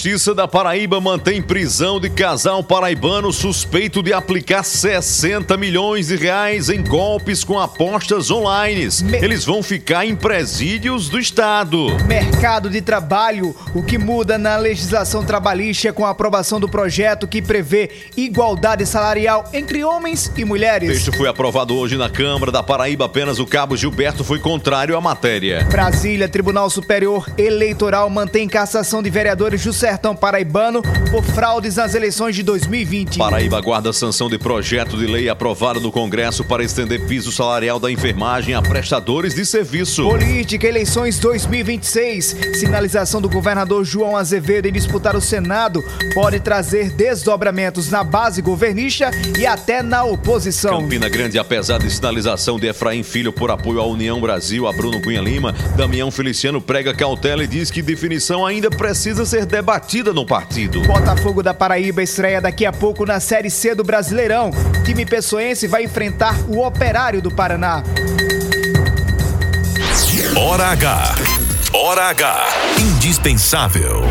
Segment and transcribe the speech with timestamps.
[0.00, 6.70] Justiça da Paraíba mantém prisão de casal paraibano suspeito de aplicar 60 milhões de reais
[6.70, 8.88] em golpes com apostas online.
[9.20, 11.98] Eles vão ficar em presídios do Estado.
[12.06, 17.42] Mercado de trabalho, o que muda na legislação trabalhista com a aprovação do projeto que
[17.42, 20.88] prevê igualdade salarial entre homens e O mulheres.
[20.88, 25.00] texto foi aprovado hoje na Câmara da Paraíba, apenas o cabo Gilberto foi contrário à
[25.00, 25.62] matéria.
[25.64, 32.36] Brasília, Tribunal Superior Eleitoral mantém cassação de vereadores do Sertão Paraibano por fraudes nas eleições
[32.36, 33.18] de 2020.
[33.18, 37.90] Paraíba aguarda sanção de projeto de lei aprovado no Congresso para estender piso salarial da
[37.90, 40.08] enfermagem a prestadores de serviço.
[40.08, 42.36] Política, eleições 2026.
[42.54, 45.82] Sinalização do governador João Azevedo em disputar o Senado
[46.14, 50.82] pode trazer desdobramentos na base governista e até na oposição.
[50.82, 55.02] Campina Grande, apesar de sinalização de Efraim Filho por apoio à União Brasil, a Bruno
[55.02, 59.79] Cunha Lima, Damião Feliciano prega cautela e diz que definição ainda precisa ser debatida
[60.12, 60.82] no partido.
[60.82, 64.50] Botafogo da Paraíba estreia daqui a pouco na Série C do Brasileirão.
[64.84, 67.82] Time pessoense vai enfrentar o Operário do Paraná.
[70.36, 71.14] Hora H.
[71.72, 72.46] Hora H.
[72.78, 74.02] Indispensável.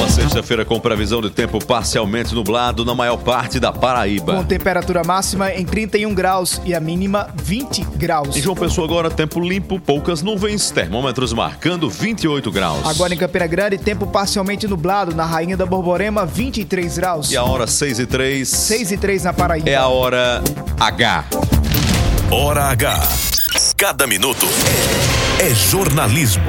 [0.00, 4.34] Uma sexta-feira com previsão de tempo parcialmente nublado na maior parte da Paraíba.
[4.34, 8.34] Com temperatura máxima em 31 graus e a mínima 20 graus.
[8.34, 12.86] Em João Pessoa agora, tempo limpo, poucas nuvens, termômetros marcando 28 graus.
[12.86, 15.14] Agora em Campina Grande, tempo parcialmente nublado.
[15.14, 17.30] Na Rainha da Borborema, 23 graus.
[17.30, 19.68] E a hora 6 e 3 6 e 3 na Paraíba.
[19.68, 20.42] é a hora
[20.80, 21.26] H.
[22.30, 23.06] Hora H.
[23.76, 24.46] Cada minuto
[25.38, 26.42] é jornalismo.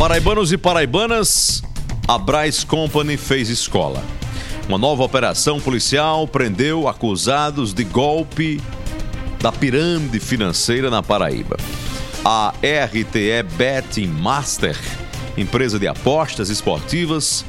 [0.00, 1.62] Paraibanos e paraibanas,
[2.08, 4.02] a Braz Company fez escola.
[4.66, 8.62] Uma nova operação policial prendeu acusados de golpe
[9.42, 11.58] da pirâmide financeira na Paraíba.
[12.24, 14.74] A RTE Betting Master,
[15.36, 17.44] empresa de apostas esportivas,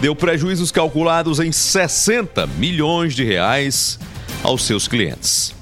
[0.00, 3.98] deu prejuízos calculados em 60 milhões de reais
[4.44, 5.52] aos seus clientes.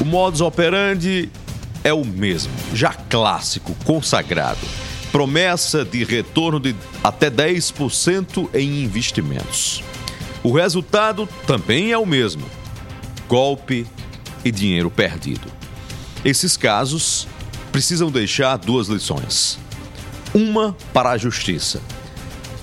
[0.00, 1.28] O modus operandi
[1.84, 4.83] é o mesmo, já clássico, consagrado.
[5.14, 9.80] Promessa de retorno de até 10% em investimentos.
[10.42, 12.44] O resultado também é o mesmo:
[13.28, 13.86] golpe
[14.44, 15.46] e dinheiro perdido.
[16.24, 17.28] Esses casos
[17.70, 19.56] precisam deixar duas lições.
[20.34, 21.80] Uma para a justiça.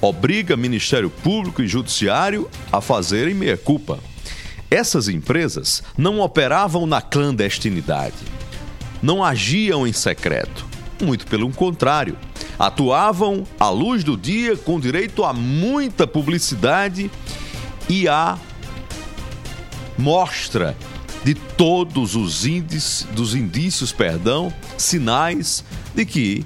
[0.01, 3.97] Obriga Ministério Público e Judiciário a fazerem meia-culpa.
[4.69, 8.25] Essas empresas não operavam na clandestinidade,
[9.01, 10.70] não agiam em secreto.
[11.01, 12.15] Muito pelo contrário,
[12.59, 17.09] atuavam à luz do dia com direito a muita publicidade
[17.89, 18.37] e a
[19.97, 20.77] mostra
[21.23, 25.63] de todos os índices, dos indícios, perdão, sinais
[25.93, 26.45] de que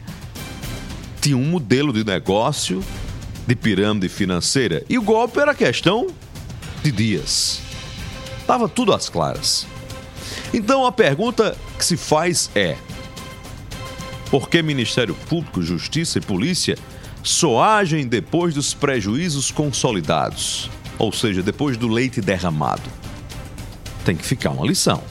[1.22, 2.84] tinha um modelo de negócio
[3.48, 4.84] de pirâmide financeira.
[4.90, 6.08] E o golpe era questão
[6.84, 7.60] de dias.
[8.46, 9.66] Tava tudo às claras.
[10.54, 12.78] Então a pergunta que se faz é:
[14.30, 16.78] por que Ministério Público, Justiça e Polícia
[17.24, 20.70] só agem depois dos prejuízos consolidados?
[20.98, 22.90] Ou seja, depois do leite derramado?
[24.04, 25.04] Tem que ficar uma lição.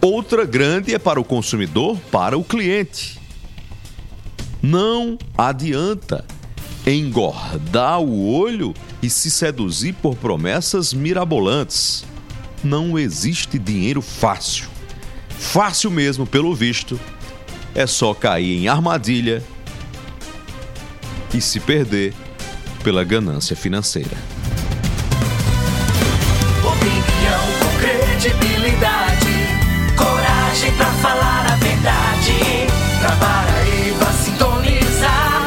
[0.00, 3.18] Outra grande é para o consumidor, para o cliente.
[4.62, 6.24] Não adianta
[6.86, 12.04] engordar o olho e se seduzir por promessas mirabolantes.
[12.62, 14.68] Não existe dinheiro fácil.
[15.38, 16.98] Fácil mesmo, pelo visto,
[17.74, 19.42] é só cair em armadilha
[21.32, 22.14] e se perder
[22.82, 24.16] pela ganância financeira.
[26.62, 29.48] Opinião com credibilidade,
[29.96, 32.34] coragem pra falar a verdade.
[33.00, 35.46] Pra Paraíba sintonizar,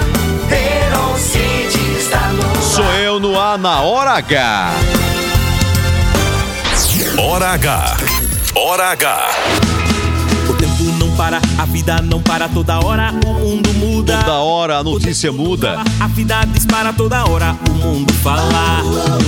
[0.51, 4.73] Heron City está no Sou eu no ar na hora H.
[7.17, 7.97] Hora H.
[8.53, 9.66] Hora H.
[11.17, 14.19] Para, a vida não para toda hora, o mundo muda.
[14.19, 15.77] Toda hora a notícia muda.
[15.77, 18.83] para, A vida dispara toda hora, o mundo fala.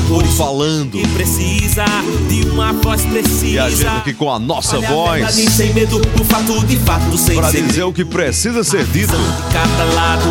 [0.07, 0.91] Por Falando.
[0.91, 1.83] que precisa
[2.29, 3.45] de uma voz precisa.
[3.47, 6.65] E a gente aqui com a nossa Olha a voz verdade sem medo do fato
[6.65, 9.11] de fato, sem para ser dizer o que precisa ser dito.
[9.17, 10.29] de cada lado.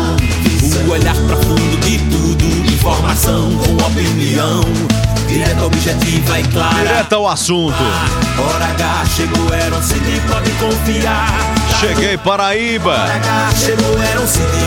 [0.87, 4.61] O olhar profundo de tudo, informação com opinião.
[5.27, 6.75] Direta, objetiva e clara.
[6.75, 7.75] Direto ao assunto.
[8.37, 11.27] Hora H chegou, era um CD, pode confiar.
[11.79, 12.95] Cheguei Paraíba.
[12.95, 14.57] H chegou, era um CD,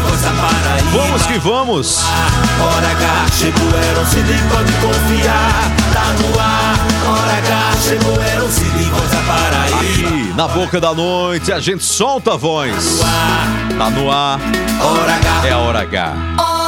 [0.40, 0.90] Paraíba.
[0.92, 1.98] Vamos que vamos.
[2.60, 5.72] Hora H chegou, era um CD, pode confiar.
[5.92, 6.76] Tá no ar.
[7.08, 8.90] Hora H chegou, era um CD,
[9.26, 10.10] Paraíba.
[10.10, 13.00] E na boca da noite a gente solta a voz.
[13.78, 14.38] Tá no ar.
[14.82, 15.48] Hora H.
[15.48, 16.14] É a hora H.
[16.38, 16.61] Hora H.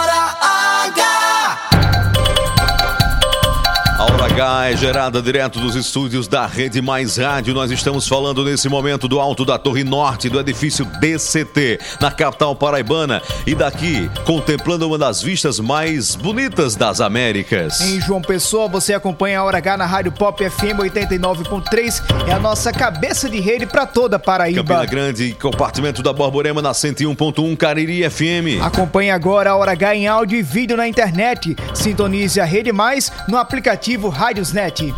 [4.34, 7.54] H é gerada direto dos estúdios da Rede Mais Rádio.
[7.54, 12.56] Nós estamos falando nesse momento do alto da Torre Norte, do edifício DCT, na capital
[12.56, 13.22] paraibana.
[13.46, 17.80] E daqui, contemplando uma das vistas mais bonitas das Américas.
[17.80, 22.02] Em João Pessoa, você acompanha a Hora H na Rádio Pop FM 89.3.
[22.28, 24.64] É a nossa cabeça de rede para toda Paraíba.
[24.64, 28.60] Campina Grande, compartimento da Borborema na 101.1 Cariri FM.
[28.64, 31.54] Acompanhe agora a Hora H em áudio e vídeo na internet.
[31.72, 34.94] Sintonize a Rede Mais no aplicativo Rádiosnet.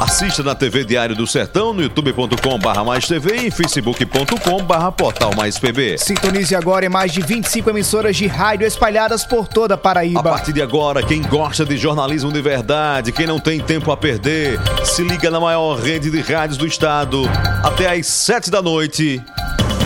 [0.00, 5.34] Assista na TV Diário do Sertão, no youtube.com barra mais TV e facebook.com barra portal
[5.36, 5.98] mais PB.
[5.98, 10.22] Sintonize agora em mais de 25 emissoras de rádio espalhadas por toda A Paraíba.
[10.22, 14.58] partir de agora, quem gosta de jornalismo de verdade, quem não tem tempo a perder,
[14.82, 17.24] se liga na maior rede de rádios do estado
[17.62, 19.22] até às sete da noite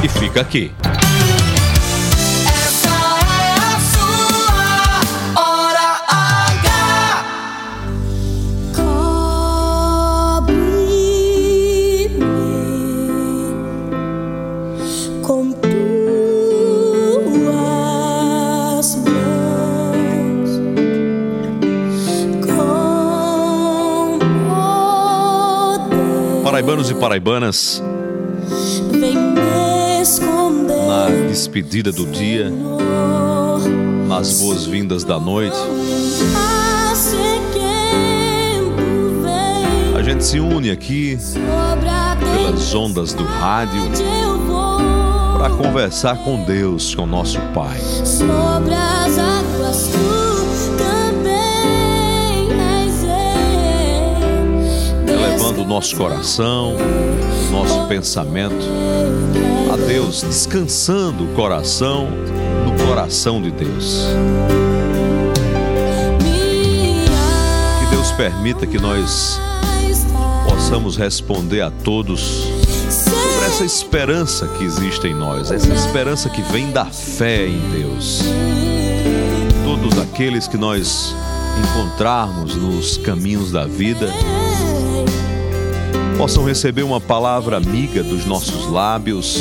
[0.05, 0.73] e fica aqui.
[26.69, 27.83] Paraibanos e paraibanas,
[30.87, 32.53] na despedida do dia,
[34.07, 35.57] nas boas-vindas da noite,
[39.97, 41.19] a gente se une aqui
[42.37, 43.81] pelas ondas do rádio
[45.39, 47.81] para conversar com Deus, com nosso Pai.
[48.05, 49.91] Sobre as águas
[55.49, 55.59] eu.
[55.59, 56.77] elevando o nosso coração,
[57.51, 58.55] nosso pensamento
[59.73, 62.09] a Deus, descansando o coração
[62.65, 64.07] no coração de Deus.
[67.81, 69.41] Que Deus permita que nós
[70.49, 76.71] possamos responder a todos sobre essa esperança que existe em nós, essa esperança que vem
[76.71, 78.23] da fé em Deus.
[79.65, 81.15] Todos aqueles que nós
[81.59, 84.09] encontrarmos nos caminhos da vida
[86.19, 89.37] possam receber uma palavra amiga dos nossos lábios,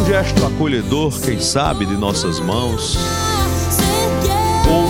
[0.00, 2.96] um gesto acolhedor, quem sabe, de nossas mãos,
[4.70, 4.84] ou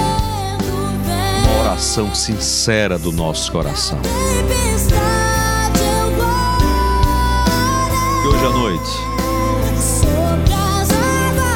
[1.48, 3.98] uma oração sincera do nosso coração.
[8.20, 8.90] Que hoje à noite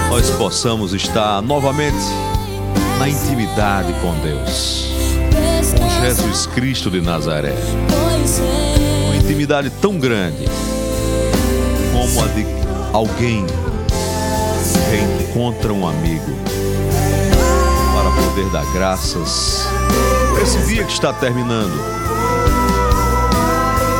[0.09, 1.95] nós possamos estar novamente
[2.99, 4.96] na intimidade com Deus,
[6.01, 7.55] Jesus Cristo de Nazaré.
[9.05, 10.45] Uma intimidade tão grande
[11.93, 12.47] como a de
[12.93, 16.33] alguém que encontra um amigo
[17.95, 19.67] para poder dar graças
[20.31, 21.77] por esse dia que está terminando,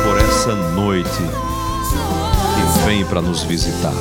[0.03, 3.93] por essa noite que vem para nos visitar.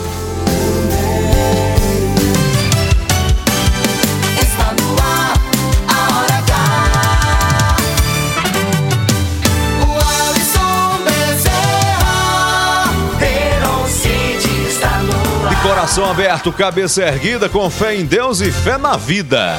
[15.97, 19.55] Coração aberto, cabeça erguida, com fé em Deus e fé na vida.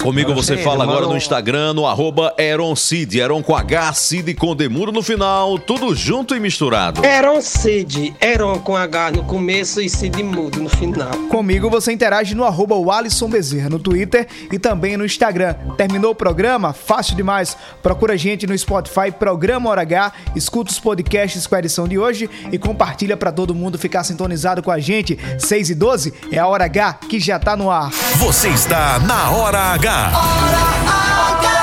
[0.08, 4.36] Comigo você Sim, fala agora no Instagram, no arroba Eron Cid, Eron com H, Cid
[4.36, 7.06] com Demuro no final, tudo junto e misturado.
[7.06, 11.12] Eron Cid, Eron com H no começo e Cid mudo no final.
[11.30, 15.56] Comigo você interage no arroba Alisson Bezerra no Twitter e também no Instagram.
[15.76, 16.72] Terminou o programa?
[16.72, 17.58] Fácil demais.
[17.84, 22.00] Procura a gente no Spotify, Programa Hora H, escuta os podcasts com a edição de
[22.00, 25.20] hoje e compartilha para todo mundo ficar sintonizado com a gente.
[25.38, 27.92] 6 e 12 é a Hora H que já tá no ar.
[28.20, 29.97] Você está na Hora H.
[29.98, 31.57] Hora Hogar.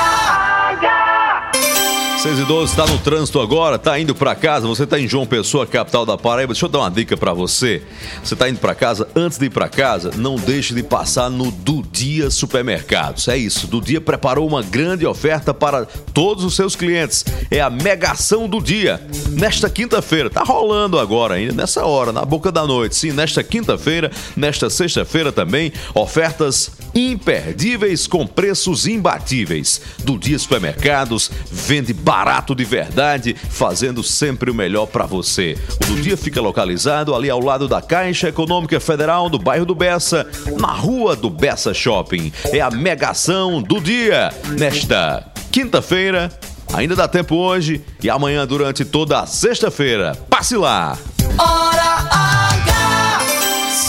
[2.25, 5.27] 6 e 12, tá no trânsito agora, tá indo pra casa, você tá em João
[5.27, 6.53] Pessoa, capital da Paraíba.
[6.53, 7.83] Deixa eu dar uma dica pra você.
[8.23, 11.51] Você tá indo pra casa, antes de ir pra casa, não deixe de passar no
[11.51, 13.27] Do Dia Supermercados.
[13.27, 17.23] É isso, Do Dia preparou uma grande oferta para todos os seus clientes.
[17.51, 18.99] É a Megação do Dia.
[19.29, 22.95] Nesta quinta-feira, tá rolando agora ainda, nessa hora, na boca da noite.
[22.95, 29.79] Sim, nesta quinta-feira, nesta sexta-feira também, ofertas imperdíveis com preços imbatíveis.
[30.03, 32.14] Do Dia Supermercados vende barato
[32.55, 35.57] de verdade, fazendo sempre o melhor para você.
[35.83, 39.75] O do Dia fica localizado ali ao lado da Caixa Econômica Federal do bairro do
[39.75, 40.25] Bessa,
[40.59, 42.31] na rua do Bessa Shopping.
[42.45, 46.31] É a megação do dia nesta quinta-feira.
[46.73, 50.15] Ainda dá tempo hoje e amanhã durante toda a sexta-feira.
[50.29, 50.97] Passe lá!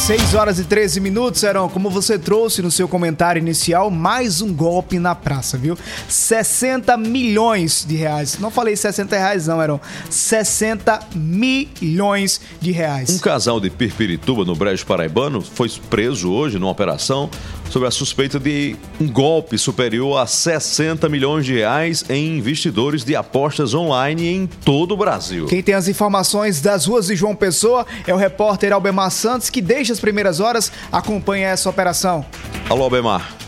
[0.07, 4.55] 6 horas e 13 minutos, Heron, como você trouxe no seu comentário inicial, mais um
[4.55, 5.77] golpe na praça, viu?
[6.09, 8.39] 60 milhões de reais.
[8.39, 9.81] Não falei 60 reais não, Heron.
[10.09, 13.11] 60 milhões de reais.
[13.11, 17.29] Um casal de Pirpirituba, no Brejo Paraibano, foi preso hoje numa operação
[17.71, 23.15] sobre a suspeita de um golpe superior a 60 milhões de reais em investidores de
[23.15, 25.47] apostas online em todo o Brasil.
[25.47, 29.61] Quem tem as informações das ruas de João Pessoa é o repórter Albemar Santos, que
[29.61, 32.25] desde as primeiras horas acompanha essa operação.
[32.69, 33.46] Alô, Albemar.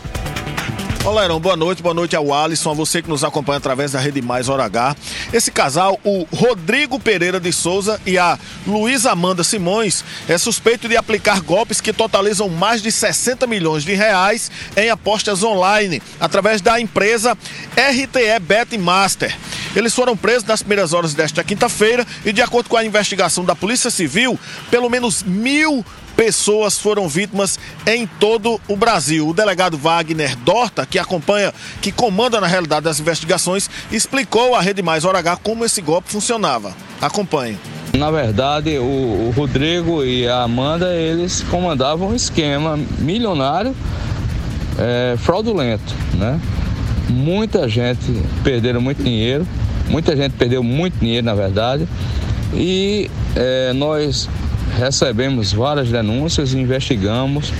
[1.05, 3.99] Olá, Heron, boa noite, boa noite ao Alisson, a você que nos acompanha através da
[3.99, 4.97] Rede Mais Hora H.
[5.31, 8.37] Esse casal, o Rodrigo Pereira de Souza e a
[8.67, 13.93] Luísa Amanda Simões, é suspeito de aplicar golpes que totalizam mais de 60 milhões de
[13.93, 17.35] reais em apostas online, através da empresa
[17.75, 19.35] RTE Bet Master.
[19.75, 23.55] Eles foram presos nas primeiras horas desta quinta-feira e, de acordo com a investigação da
[23.55, 24.37] Polícia Civil,
[24.69, 25.83] pelo menos mil
[26.15, 29.27] pessoas foram vítimas em todo o Brasil.
[29.27, 34.81] O delegado Wagner Dorta, que acompanha, que comanda na realidade as investigações, explicou à Rede
[34.81, 36.73] Mais Hora H como esse golpe funcionava.
[37.01, 37.57] Acompanhe.
[37.97, 43.75] Na verdade, o, o Rodrigo e a Amanda, eles comandavam um esquema milionário
[44.77, 46.39] é, fraudulento, né?
[47.09, 48.05] Muita gente
[48.43, 49.45] perderam muito dinheiro,
[49.89, 51.87] muita gente perdeu muito dinheiro, na verdade,
[52.53, 54.29] e é, nós
[54.79, 57.51] recebemos várias denúncias, investigamos,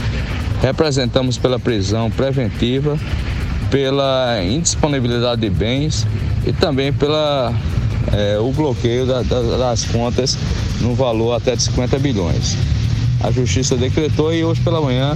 [0.61, 2.97] representamos pela prisão preventiva,
[3.69, 6.07] pela indisponibilidade de bens
[6.45, 7.53] e também pela
[8.13, 10.37] é, o bloqueio da- da- das contas
[10.81, 12.57] no valor até de 50 bilhões.
[13.21, 15.15] A justiça decretou e hoje pela manhã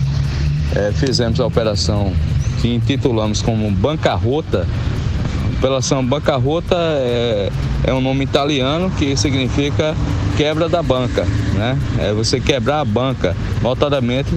[0.75, 2.13] é, fizemos a operação
[2.61, 4.67] que intitulamos como bancarrota.
[5.63, 7.49] Operação bancarrota é,
[7.85, 9.95] é um nome italiano que significa
[10.35, 11.79] quebra da banca, né?
[11.99, 14.29] É você quebrar a banca, notadamente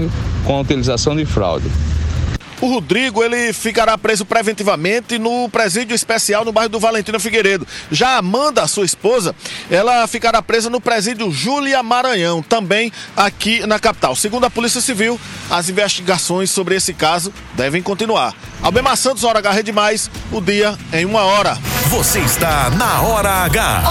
[0.44, 1.68] com a utilização de fraude.
[2.60, 7.66] O Rodrigo ele ficará preso preventivamente no presídio especial no bairro do Valentina Figueiredo.
[7.90, 9.34] Já a Amanda, a sua esposa,
[9.70, 14.16] ela ficará presa no presídio Júlia Maranhão, também aqui na capital.
[14.16, 15.20] Segundo a Polícia Civil,
[15.50, 18.34] as investigações sobre esse caso devem continuar.
[18.62, 21.58] Albemar Santos, Hora H Rede Mais, o dia em uma hora.
[21.90, 23.82] Você está na Hora H.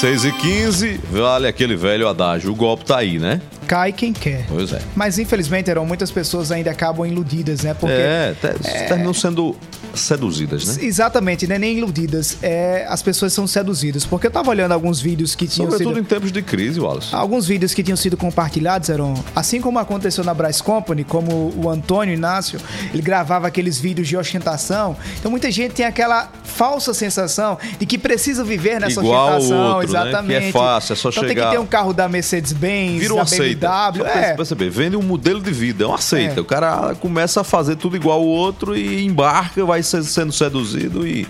[0.00, 2.50] 6 e 15 vale aquele velho adágio.
[2.50, 3.38] O golpe tá aí, né?
[3.70, 4.46] Cai quem quer.
[4.48, 4.80] Pois é.
[4.96, 7.72] Mas infelizmente, Heron, muitas pessoas ainda acabam iludidas, né?
[7.72, 9.54] Porque É, te- terminou sendo
[9.94, 10.84] seduzidas, né?
[10.84, 11.56] Exatamente, né?
[11.56, 12.36] Nem iludidas.
[12.42, 14.04] É, as pessoas são seduzidas.
[14.04, 16.04] Porque eu tava olhando alguns vídeos que tinham Sobretudo sido.
[16.04, 17.14] em tempos de crise, Wallace.
[17.14, 21.68] Alguns vídeos que tinham sido compartilhados, Heron, assim como aconteceu na Bryce Company, como o
[21.70, 22.58] Antônio Inácio,
[22.92, 24.96] ele gravava aqueles vídeos de ostentação.
[25.18, 29.74] Então muita gente tem aquela falsa sensação de que precisa viver nessa Igual ostentação.
[29.76, 30.00] outro, né?
[30.00, 30.40] exatamente.
[30.40, 33.14] Que é fácil, é só então tem chegar- que ter um carro da Mercedes-Benz, Vira
[33.14, 33.24] um da.
[33.68, 34.06] BMW.
[34.06, 34.34] É.
[34.34, 36.38] perceber, vende um modelo de vida, é um aceita.
[36.38, 36.40] É.
[36.40, 41.06] O cara começa a fazer tudo igual o outro e embarca, vai se- sendo seduzido
[41.06, 41.26] e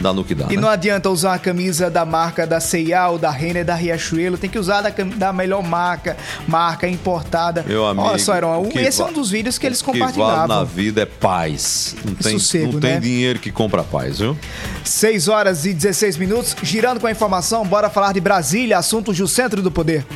[0.00, 0.46] dá no que dá.
[0.50, 0.62] E né?
[0.62, 4.38] não adianta usar a camisa da marca da C&A ou da Renner, da Riachuelo.
[4.38, 6.16] Tem que usar da, da melhor marca,
[6.48, 7.62] marca importada.
[7.66, 8.06] Meu amigo.
[8.08, 10.64] Olha só, Heron, esse é um dos vídeos que eles O que vale na compartilhavam.
[10.66, 11.94] vida é paz.
[12.04, 13.00] Não tem, Sossego, não tem né?
[13.00, 14.36] dinheiro que compra paz, viu?
[14.84, 16.56] 6 horas e 16 minutos.
[16.62, 20.06] Girando com a informação, bora falar de Brasília, assuntos do centro do poder.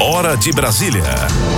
[0.00, 1.02] Hora de Brasília.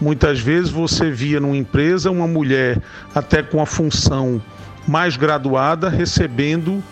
[0.00, 2.80] Muitas vezes você via numa empresa uma mulher
[3.14, 4.42] até com a função
[4.86, 6.82] mais graduada recebendo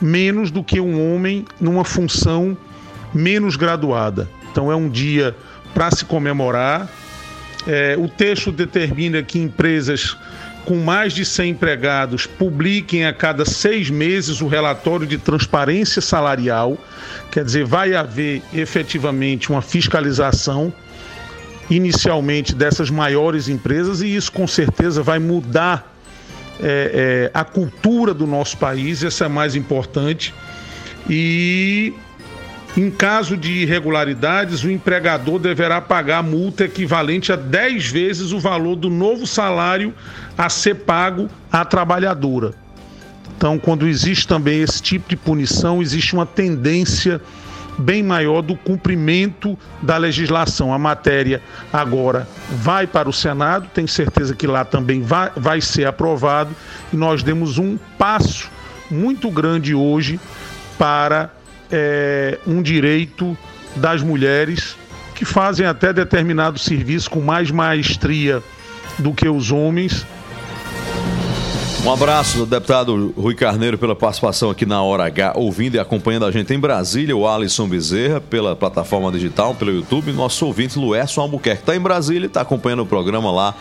[0.00, 2.56] menos do que um homem numa função
[3.12, 4.28] menos graduada.
[4.50, 5.34] Então é um dia
[5.74, 6.88] para se comemorar.
[7.66, 10.16] É, o texto determina que empresas
[10.64, 16.78] com mais de 100 empregados publiquem a cada seis meses o relatório de transparência salarial.
[17.30, 20.72] Quer dizer, vai haver efetivamente uma fiscalização
[21.70, 25.94] inicialmente dessas maiores empresas e isso com certeza vai mudar
[26.62, 30.34] é, é, a cultura do nosso país, isso é mais importante.
[31.08, 31.94] E
[32.76, 38.76] em caso de irregularidades, o empregador deverá pagar multa equivalente a 10 vezes o valor
[38.76, 39.92] do novo salário
[40.38, 42.54] a ser pago à trabalhadora.
[43.36, 47.20] Então, quando existe também esse tipo de punição, existe uma tendência
[47.76, 50.72] bem maior do cumprimento da legislação.
[50.72, 55.86] A matéria agora vai para o Senado, tenho certeza que lá também vai, vai ser
[55.86, 56.54] aprovado,
[56.92, 58.50] e nós demos um passo
[58.90, 60.20] muito grande hoje
[60.78, 61.30] para
[61.70, 63.36] é, um direito
[63.76, 64.76] das mulheres
[65.14, 68.42] que fazem até determinado serviço com mais maestria
[68.98, 70.06] do que os homens.
[71.84, 76.26] Um abraço do deputado Rui Carneiro pela participação aqui na Hora H, ouvindo e acompanhando
[76.26, 81.22] a gente em Brasília, o Alisson Bezerra, pela plataforma digital, pelo YouTube, nosso ouvinte Luerson
[81.22, 83.54] Albuquerque está em Brasília e está acompanhando o programa lá,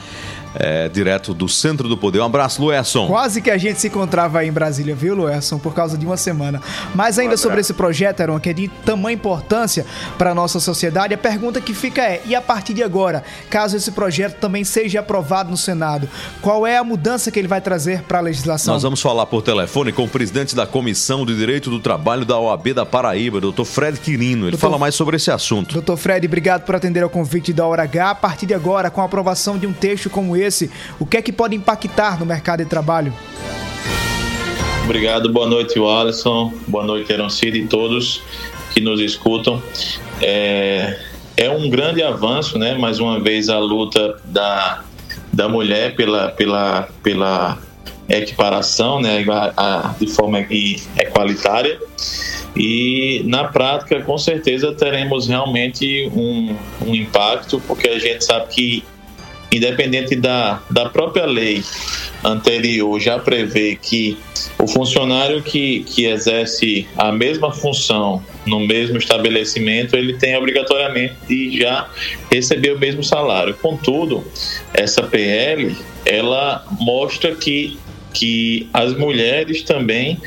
[0.55, 2.19] é, direto do Centro do Poder.
[2.19, 3.07] Um abraço, Luerson.
[3.07, 6.17] Quase que a gente se encontrava aí em Brasília, viu, Luerson, por causa de uma
[6.17, 6.61] semana.
[6.95, 9.85] Mas ainda sobre esse projeto, Aaron, que é de tamanha importância
[10.17, 13.75] para a nossa sociedade, a pergunta que fica é: e a partir de agora, caso
[13.77, 16.09] esse projeto também seja aprovado no Senado,
[16.41, 18.73] qual é a mudança que ele vai trazer para a legislação?
[18.73, 22.37] Nós vamos falar por telefone com o presidente da Comissão de Direito do Trabalho da
[22.39, 24.45] OAB da Paraíba, doutor Fred Quirino.
[24.45, 25.73] Ele Doutor- fala mais sobre esse assunto.
[25.73, 28.09] Doutor Fred, obrigado por atender ao convite da Hora H.
[28.11, 31.21] A partir de agora, com a aprovação de um texto como esse, o que é
[31.21, 33.13] que pode impactar no mercado de trabalho?
[34.85, 36.51] Obrigado, boa noite, Alisson.
[36.67, 38.21] Boa noite, Eroncida e todos
[38.73, 39.61] que nos escutam.
[40.21, 40.97] É,
[41.37, 42.75] é um grande avanço, né?
[42.77, 44.83] Mais uma vez, a luta da,
[45.31, 47.59] da mulher pela, pela, pela
[48.07, 49.23] equiparação, né?
[49.29, 50.39] A- a- de forma
[50.97, 51.79] equalitária.
[52.55, 58.83] E na prática, com certeza, teremos realmente um, um impacto, porque a gente sabe que
[59.51, 61.63] independente da, da própria lei
[62.23, 64.17] anterior já prevê que
[64.57, 71.59] o funcionário que, que exerce a mesma função no mesmo estabelecimento, ele tem obrigatoriamente de
[71.59, 71.89] já
[72.31, 73.53] receber o mesmo salário.
[73.55, 74.23] Contudo,
[74.73, 77.77] essa PL, ela mostra que
[78.11, 80.19] que as mulheres também,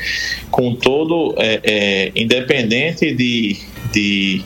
[0.49, 3.57] com todo, é, é, independente de,
[3.91, 4.41] de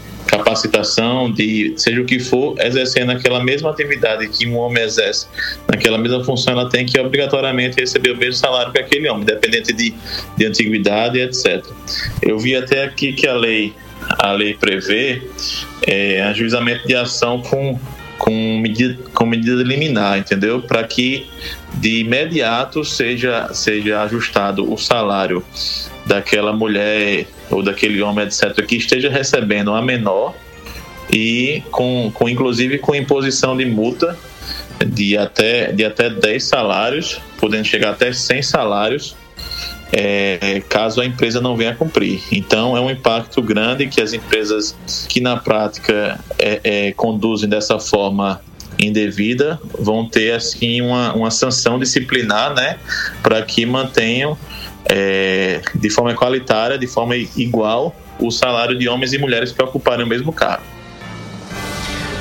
[0.47, 5.27] capacitação, de seja o que for, exercendo aquela mesma atividade que um homem exerce,
[5.67, 9.73] naquela mesma função, ela tem que obrigatoriamente receber o mesmo salário que aquele homem, independente
[9.73, 9.93] de,
[10.38, 11.65] de antiguidade, etc.
[12.21, 13.73] Eu vi até aqui que a lei,
[14.19, 15.21] a lei prevê
[15.86, 17.77] é, ajuizamento de ação com
[18.17, 20.60] com medida, com medida liminar, entendeu?
[20.60, 21.27] Para que
[21.75, 25.45] de imediato seja, seja ajustado o salário
[26.03, 30.36] daquela mulher ou daquele homem, etc., que esteja recebendo a menor
[31.12, 34.17] e com, com inclusive com imposição de multa
[34.86, 39.15] de até, de até 10 salários, podendo chegar até 100 salários,
[39.91, 42.21] é, caso a empresa não venha cumprir.
[42.31, 44.75] Então é um impacto grande que as empresas
[45.07, 48.41] que na prática é, é, conduzem dessa forma
[48.79, 52.77] indevida vão ter assim uma, uma sanção disciplinar, né,
[53.23, 54.38] para que mantenham
[54.89, 60.06] é, de forma equalitária, de forma igual, o salário de homens e mulheres que ocuparem
[60.06, 60.63] o mesmo cargo.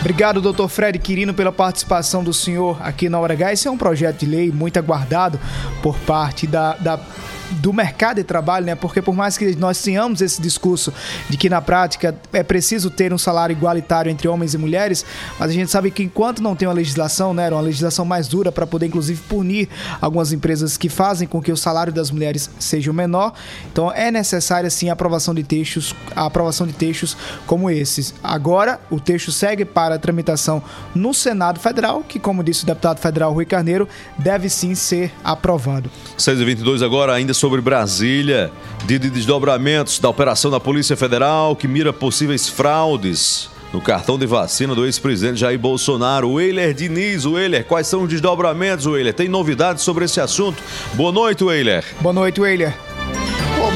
[0.01, 3.53] Obrigado, doutor Fred Quirino, pela participação do senhor aqui na Hora H.
[3.53, 5.41] Esse é um projeto de lei muito aguardado
[5.83, 7.01] por parte da, da
[7.51, 8.75] do mercado de trabalho, né?
[8.75, 10.93] Porque por mais que nós tenhamos esse discurso
[11.29, 15.05] de que na prática é preciso ter um salário igualitário entre homens e mulheres,
[15.39, 18.51] mas a gente sabe que enquanto não tem uma legislação, né, uma legislação mais dura
[18.51, 19.69] para poder inclusive punir
[20.01, 23.33] algumas empresas que fazem com que o salário das mulheres seja menor,
[23.71, 28.15] então é necessária sim a aprovação de textos, a aprovação de textos como esses.
[28.23, 30.63] Agora, o texto segue para tramitação
[30.95, 35.91] no Senado Federal, que como disse o deputado federal Rui Carneiro, deve sim ser aprovado.
[36.17, 38.51] 6 e 22 agora, ainda sobre Brasília,
[38.85, 44.75] de desdobramentos da operação da Polícia Federal que mira possíveis fraudes no cartão de vacina
[44.75, 46.33] do ex-presidente Jair Bolsonaro.
[46.33, 49.13] Weiler Diniz, Weiler, quais são os desdobramentos, Weiler?
[49.13, 50.63] Tem novidades sobre esse assunto?
[50.95, 51.85] Boa noite, Weiler.
[52.01, 52.86] Boa noite, Weiler.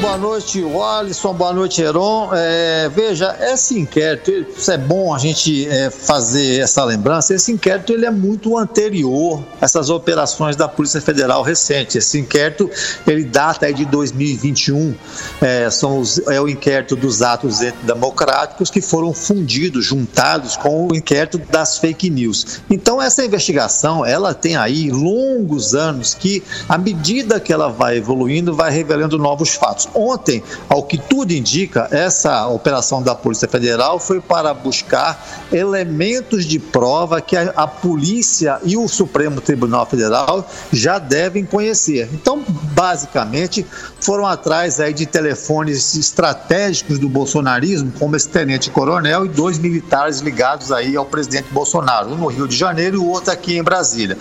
[0.01, 1.31] Boa noite, Alisson.
[1.31, 2.31] Boa noite, Heron.
[2.33, 7.35] É, veja, esse inquérito, isso é bom a gente é, fazer essa lembrança.
[7.35, 11.99] Esse inquérito ele é muito anterior a essas operações da Polícia Federal recente.
[11.99, 12.67] Esse inquérito
[13.05, 14.95] ele data de 2021.
[15.39, 20.95] É, são os, é o inquérito dos atos democráticos que foram fundidos, juntados com o
[20.95, 22.61] inquérito das fake news.
[22.71, 28.55] Então essa investigação ela tem aí longos anos que, à medida que ela vai evoluindo,
[28.55, 29.90] vai revelando novos fatos.
[29.93, 36.59] Ontem, ao que tudo indica, essa operação da Polícia Federal foi para buscar elementos de
[36.59, 42.09] prova que a, a polícia e o Supremo Tribunal Federal já devem conhecer.
[42.13, 43.65] Então, basicamente,
[43.99, 50.71] foram atrás aí de telefones estratégicos do bolsonarismo, como esse tenente-coronel e dois militares ligados
[50.71, 54.17] aí ao presidente Bolsonaro, um no Rio de Janeiro e o outro aqui em Brasília.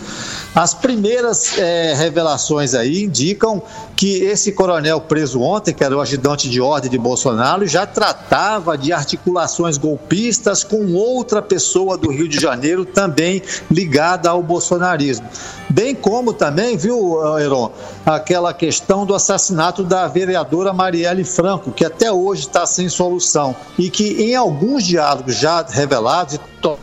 [0.55, 3.63] As primeiras é, revelações aí indicam
[3.97, 8.79] que esse coronel preso ontem, que era o ajudante de ordem de Bolsonaro, já tratava
[8.79, 15.27] de articulações golpistas com outra pessoa do Rio de Janeiro também ligada ao bolsonarismo.
[15.69, 17.71] Bem como também, viu, Heron,
[18.05, 23.91] aquela questão do assassinato da vereadora Marielle Franco, que até hoje está sem solução e
[23.91, 26.39] que em alguns diálogos já revelados e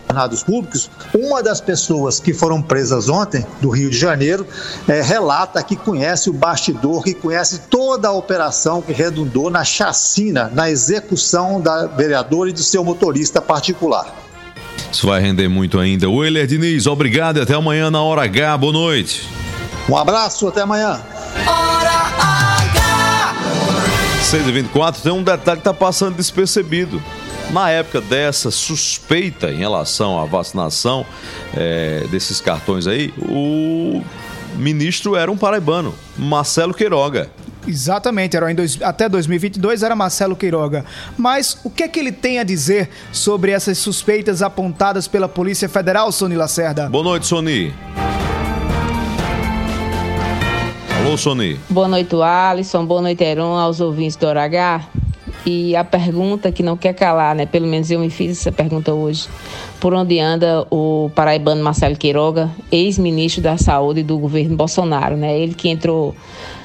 [0.07, 4.47] tornados públicos, uma das pessoas que foram presas ontem, do Rio de Janeiro,
[4.87, 10.49] é, relata que conhece o bastidor, que conhece toda a operação que redundou na chacina,
[10.53, 14.15] na execução da vereadora e do seu motorista particular.
[14.91, 16.09] Isso vai render muito ainda.
[16.09, 18.57] Willer Diniz, obrigado e até amanhã na Hora H.
[18.57, 19.27] Boa noite.
[19.89, 21.01] Um abraço, até amanhã.
[21.45, 23.35] Hora H.
[24.31, 27.01] 6h24, tem um detalhe que está passando despercebido.
[27.51, 31.05] Na época dessa suspeita em relação à vacinação
[31.55, 34.03] é, desses cartões aí, o
[34.57, 37.29] ministro era um paraibano, Marcelo Queiroga.
[37.65, 40.85] Exatamente, era em dois, até 2022 era Marcelo Queiroga.
[41.17, 45.69] Mas o que é que ele tem a dizer sobre essas suspeitas apontadas pela Polícia
[45.69, 46.89] Federal, Sony Lacerda?
[46.89, 47.73] Boa noite, Sony.
[50.99, 51.57] Alô, Sony.
[51.69, 52.85] Boa noite, Alisson.
[52.85, 55.06] Boa noite, Heron, aos ouvintes do Hora H.
[55.49, 57.45] E a pergunta que não quer calar, né?
[57.45, 59.29] Pelo menos eu me fiz essa pergunta hoje.
[59.79, 65.39] Por onde anda o paraibano Marcelo Queiroga, ex-ministro da Saúde do governo Bolsonaro, né?
[65.39, 66.13] Ele que entrou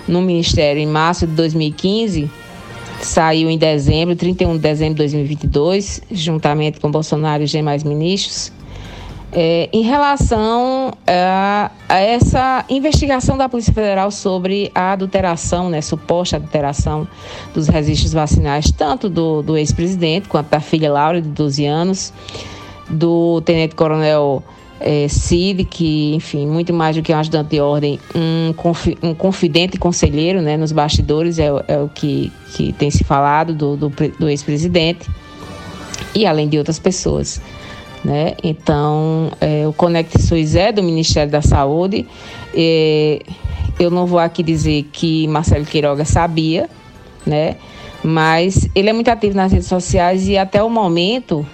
[0.08, 2.28] no ministério em março de 2015,
[3.00, 8.50] saiu em dezembro, 31 de dezembro de 2022, juntamente com Bolsonaro e os demais ministros.
[9.34, 16.36] É, em relação a, a, essa investigação da Polícia Federal sobre a adulteração, né, suposta
[16.36, 17.08] adulteração
[17.54, 22.12] dos registros vacinais, tanto do, do ex-presidente quanto da filha Laura, de 12 anos,
[22.90, 24.42] do tenente-coronel
[24.78, 29.14] é, Cid, que, enfim, muito mais do que um ajudante de ordem, um, confi, um
[29.14, 33.88] confidente conselheiro né, nos bastidores, é, é o que, que tem se falado do, do,
[33.88, 35.08] do ex-presidente.
[36.14, 37.40] e além de outras pessoas.
[38.04, 38.34] Né?
[38.42, 42.06] Então, é, o Conecte SUS é do Ministério da Saúde.
[42.54, 43.20] É,
[43.78, 46.68] eu não vou aqui dizer que Marcelo Queiroga sabia,
[47.24, 47.56] né?
[48.02, 51.46] mas ele é muito ativo nas redes sociais e até o momento,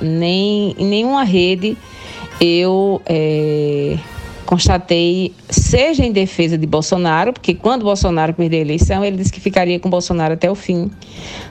[0.00, 1.76] nem, em nenhuma rede
[2.40, 3.98] eu é,
[4.44, 9.40] constatei, seja em defesa de Bolsonaro, porque quando Bolsonaro perdeu a eleição, ele disse que
[9.40, 10.90] ficaria com Bolsonaro até o fim.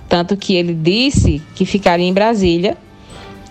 [0.07, 2.77] Tanto que ele disse que ficaria em Brasília,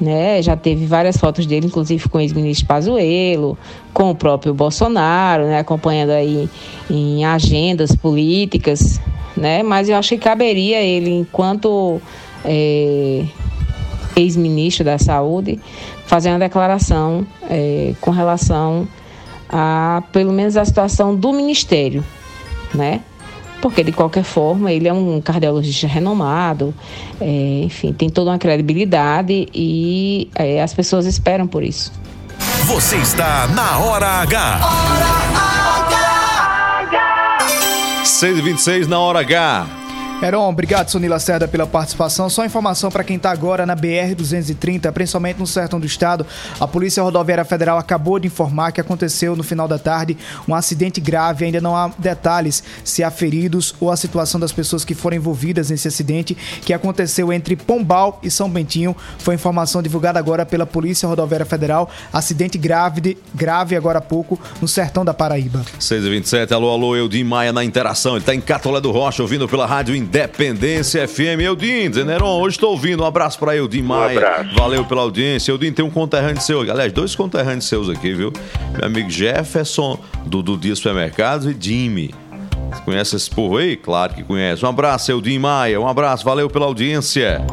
[0.00, 0.42] né?
[0.42, 3.56] Já teve várias fotos dele, inclusive com o ex-ministro Pazuello,
[3.92, 5.58] com o próprio Bolsonaro, né?
[5.58, 6.48] Acompanhando aí
[6.90, 9.00] em agendas políticas,
[9.36, 9.62] né?
[9.62, 12.00] Mas eu acho que caberia ele, enquanto
[12.44, 13.24] é,
[14.16, 15.58] ex-ministro da Saúde,
[16.06, 18.86] fazer uma declaração é, com relação
[19.48, 22.04] a, pelo menos, a situação do Ministério,
[22.74, 23.00] né?
[23.64, 26.74] Porque, de qualquer forma, ele é um cardiologista renomado,
[27.18, 31.90] é, enfim, tem toda uma credibilidade e é, as pessoas esperam por isso.
[32.66, 34.60] Você está na Hora H.
[38.04, 39.83] 6h26 na hora H.
[40.24, 42.30] Heron, obrigado, Sony Lacerda, pela participação.
[42.30, 46.26] Só informação para quem está agora na BR-230, principalmente no sertão do estado.
[46.58, 50.16] A Polícia Rodoviária Federal acabou de informar que aconteceu no final da tarde
[50.48, 51.44] um acidente grave.
[51.44, 55.68] Ainda não há detalhes se há feridos ou a situação das pessoas que foram envolvidas
[55.68, 58.96] nesse acidente que aconteceu entre Pombal e São Bentinho.
[59.18, 61.90] Foi informação divulgada agora pela Polícia Rodoviária Federal.
[62.10, 65.62] Acidente grave, grave agora há pouco no sertão da Paraíba.
[65.78, 68.12] 6h27, alô, alô, Eudim Maia na interação.
[68.12, 71.40] Ele está em Catolé do Rocha, ouvindo pela Rádio Independência FM.
[71.42, 73.02] Eudim, Zeneron, hoje estou ouvindo.
[73.02, 74.16] Um abraço para Eudim Maia.
[74.16, 74.54] abraço.
[74.54, 75.50] Valeu pela audiência.
[75.50, 76.60] Eudim tem um conterrâneo seu.
[76.60, 78.32] Aliás, dois conterrâneos seus aqui, viu?
[78.76, 82.14] Meu amigo Jefferson, do, do Dia Supermercados, e Jimmy.
[82.70, 83.76] Você conhece esse povo aí?
[83.76, 84.64] Claro que conhece.
[84.64, 85.80] Um abraço, Eudim Maia.
[85.80, 87.44] Um abraço, valeu pela audiência.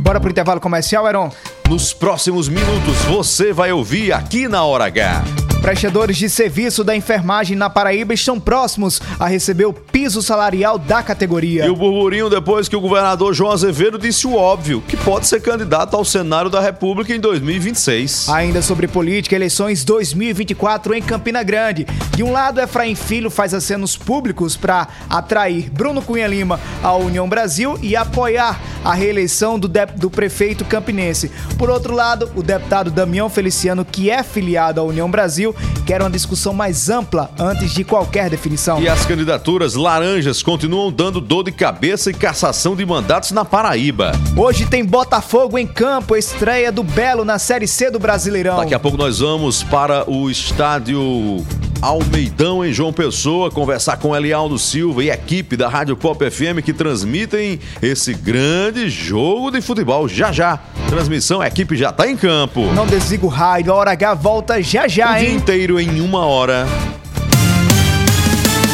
[0.00, 1.32] Bora pro intervalo comercial, Heron?
[1.66, 5.24] Nos próximos minutos, você vai ouvir aqui na Hora H.
[5.62, 11.04] Prestadores de serviço da enfermagem na Paraíba estão próximos a receber o piso salarial da
[11.04, 11.64] categoria.
[11.64, 15.40] E o burburinho depois que o governador João Azevedo disse o óbvio, que pode ser
[15.40, 18.28] candidato ao Senado da República em 2026.
[18.30, 21.86] Ainda sobre política, eleições 2024 em Campina Grande.
[22.16, 27.28] De um lado, Efraim Filho faz acenos públicos para atrair Bruno Cunha Lima à União
[27.28, 31.30] Brasil e apoiar a reeleição do, do prefeito campinense.
[31.56, 35.51] Por outro lado, o deputado Damião Feliciano, que é filiado à União Brasil,
[35.86, 38.80] quer uma discussão mais ampla antes de qualquer definição.
[38.80, 44.12] E as candidaturas laranjas continuam dando dor de cabeça e cassação de mandatos na Paraíba.
[44.36, 48.56] Hoje tem Botafogo em campo, estreia do Belo na Série C do Brasileirão.
[48.56, 51.44] Daqui a pouco nós vamos para o estádio
[51.82, 56.62] Almeidão em João Pessoa conversar com Elialdo Silva e a equipe da Rádio Pop FM
[56.64, 60.60] que transmitem esse grande jogo de futebol já já.
[60.88, 62.72] Transmissão, a equipe já tá em campo.
[62.72, 65.34] Não desliga o rádio, a Hora H volta já já, o dia hein?
[65.34, 66.68] inteiro em uma hora.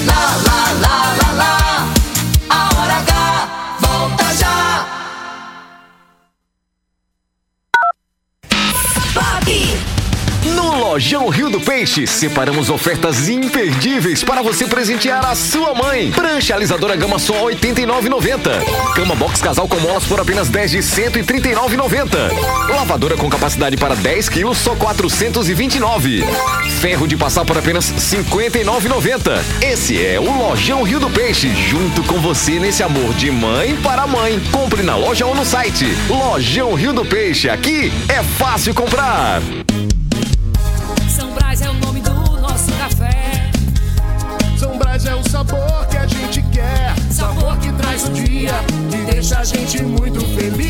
[0.07, 1.58] Lá, lá, lá, lá, lá.
[10.99, 16.11] Lojão Rio do Peixe, separamos ofertas imperdíveis para você presentear a sua mãe.
[16.11, 18.95] Prancha alisadora Gama Sol 89,90.
[18.97, 22.33] Cama box casal com molas por apenas 10 de 139,90.
[22.75, 26.25] Lavadora com capacidade para 10 quilos só 429.
[26.81, 29.41] Ferro de passar por apenas 59,90.
[29.63, 34.05] Esse é o Lojão Rio do Peixe, junto com você nesse amor de mãe para
[34.05, 34.41] mãe.
[34.51, 35.87] Compre na loja ou no site.
[36.09, 39.41] Lojão Rio do Peixe, aqui é fácil comprar.
[49.29, 50.69] Deixa a gente muito feliz.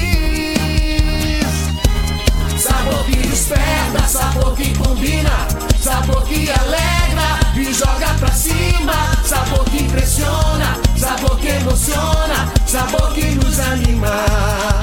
[2.61, 5.47] Sabor que desperta, sabor que combina,
[5.81, 13.27] sabor que alegra e joga pra cima, sabor que impressiona, sabor que emociona, sabor que
[13.27, 14.25] nos anima.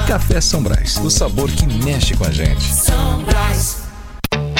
[0.08, 2.62] Café São Brás, o sabor que mexe com a gente.
[2.62, 3.76] São Brás.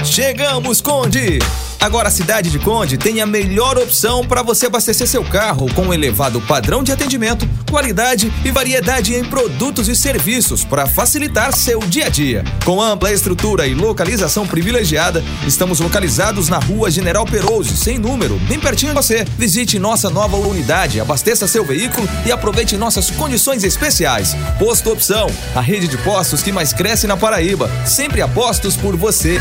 [0.05, 1.39] Chegamos, Conde!
[1.81, 5.83] Agora a cidade de Conde tem a melhor opção para você abastecer seu carro com
[5.83, 11.81] um elevado padrão de atendimento, qualidade e variedade em produtos e serviços para facilitar seu
[11.81, 12.45] dia a dia.
[12.65, 18.59] Com ampla estrutura e localização privilegiada, estamos localizados na Rua General Perouse, sem número, bem
[18.59, 19.25] pertinho de você.
[19.37, 24.35] Visite nossa nova unidade, abasteça seu veículo e aproveite nossas condições especiais.
[24.59, 27.71] Posto Opção, a rede de postos que mais cresce na Paraíba.
[27.85, 29.41] Sempre apostos por você.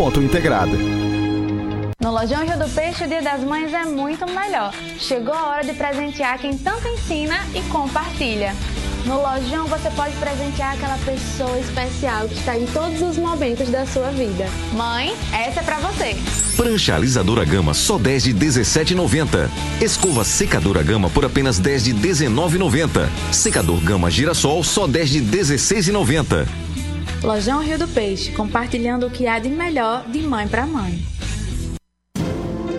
[0.00, 0.76] múltipla.integrada.
[2.00, 4.72] No Lojão Rio do Peixe, o Dia das Mães é muito melhor.
[4.98, 8.54] Chegou a hora de presentear quem tanto ensina e compartilha.
[9.04, 13.84] No Lojão você pode presentear aquela pessoa especial que está em todos os momentos da
[13.86, 14.46] sua vida.
[14.72, 16.16] Mãe, essa é pra você.
[16.56, 19.48] Prancha alisadora gama só 10 de 17,90.
[19.82, 23.08] Escova secadora gama por apenas 10 de 19,90.
[23.32, 26.46] Secador gama girassol só 10 de 16,90.
[27.22, 30.98] Lojão Rio do Peixe, compartilhando o que há de melhor de mãe para mãe.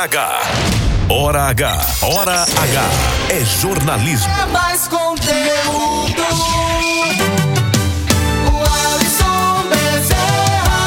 [0.00, 0.40] Hora H.
[1.10, 1.86] Hora H.
[2.00, 2.48] Hora H.
[3.28, 4.32] É jornalismo.
[4.40, 6.22] É mais conteúdo.
[8.46, 8.56] O
[8.94, 10.80] Alisson Bezerra.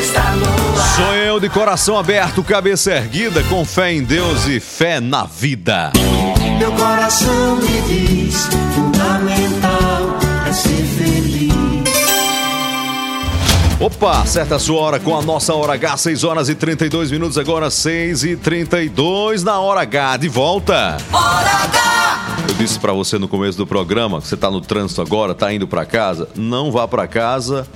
[0.00, 0.96] Está no ar.
[0.96, 5.92] Sou eu de coração aberto, cabeça erguida, com fé em Deus e fé na vida.
[6.58, 11.05] Meu coração me diz: fundamental é ser feliz.
[13.78, 17.36] Opa, certa a sua hora com a nossa Hora H, 6 horas e 32 minutos,
[17.36, 20.96] agora 6 e 32 na Hora H, de volta.
[21.12, 22.36] Hora H.
[22.48, 25.52] Eu disse pra você no começo do programa, que você tá no trânsito agora, tá
[25.52, 27.68] indo pra casa, não vá pra casa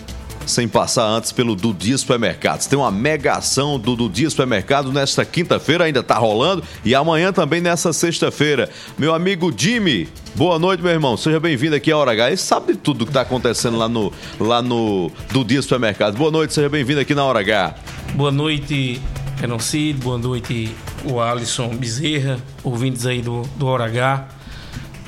[0.50, 2.66] sem passar antes pelo Dudia Supermercados.
[2.66, 7.60] Tem uma mega ação do Dudia Supermercado nesta quinta-feira, ainda tá rolando, e amanhã também
[7.60, 8.68] nessa sexta-feira.
[8.98, 11.16] Meu amigo Jimmy, boa noite, meu irmão.
[11.16, 12.28] Seja bem-vindo aqui à Hora H.
[12.28, 16.18] Ele sabe de tudo que tá acontecendo lá no, lá no Dudia Supermercados.
[16.18, 17.74] Boa noite, seja bem-vindo aqui na Hora H.
[18.14, 19.00] Boa noite,
[19.40, 19.98] Renocid.
[20.00, 24.28] Boa noite, o Alisson Bezerra, ouvintes aí do, do Hora H.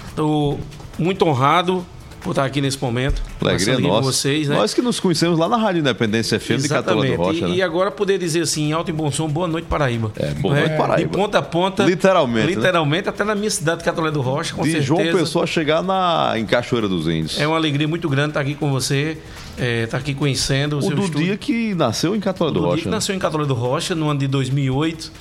[0.08, 0.60] Estou
[0.98, 1.84] muito honrado
[2.22, 3.22] por estar aqui nesse momento.
[3.40, 4.02] Alegria nossa.
[4.02, 4.56] vocês, né?
[4.56, 7.50] Nós que nos conhecemos lá na Rádio Independência FM de Catolé do Rocha, e, né?
[7.56, 10.12] e agora poder dizer assim, em alto e bom som, boa noite, Paraíba.
[10.16, 11.10] É, boa noite, Paraíba.
[11.10, 11.84] De ponta a ponta.
[11.84, 12.54] Literalmente, né?
[12.54, 14.86] Literalmente, até na minha cidade, Catolé do Rocha, com de certeza.
[14.86, 17.38] João Pessoa chegar na, em Cachoeira dos Índios.
[17.40, 19.18] É uma alegria muito grande estar aqui com você,
[19.58, 21.26] é, estar aqui conhecendo o, o seu do estúdio.
[21.26, 22.82] dia que nasceu em Catolé do O Dudia Rocha.
[22.82, 22.94] que né?
[22.94, 25.12] nasceu em Catolé do Rocha, no ano de 2008,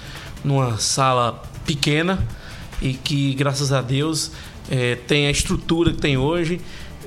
[0.44, 2.20] numa sala pequena
[2.82, 4.32] e que, graças a Deus,
[4.70, 6.60] eh, tem a estrutura que tem hoje,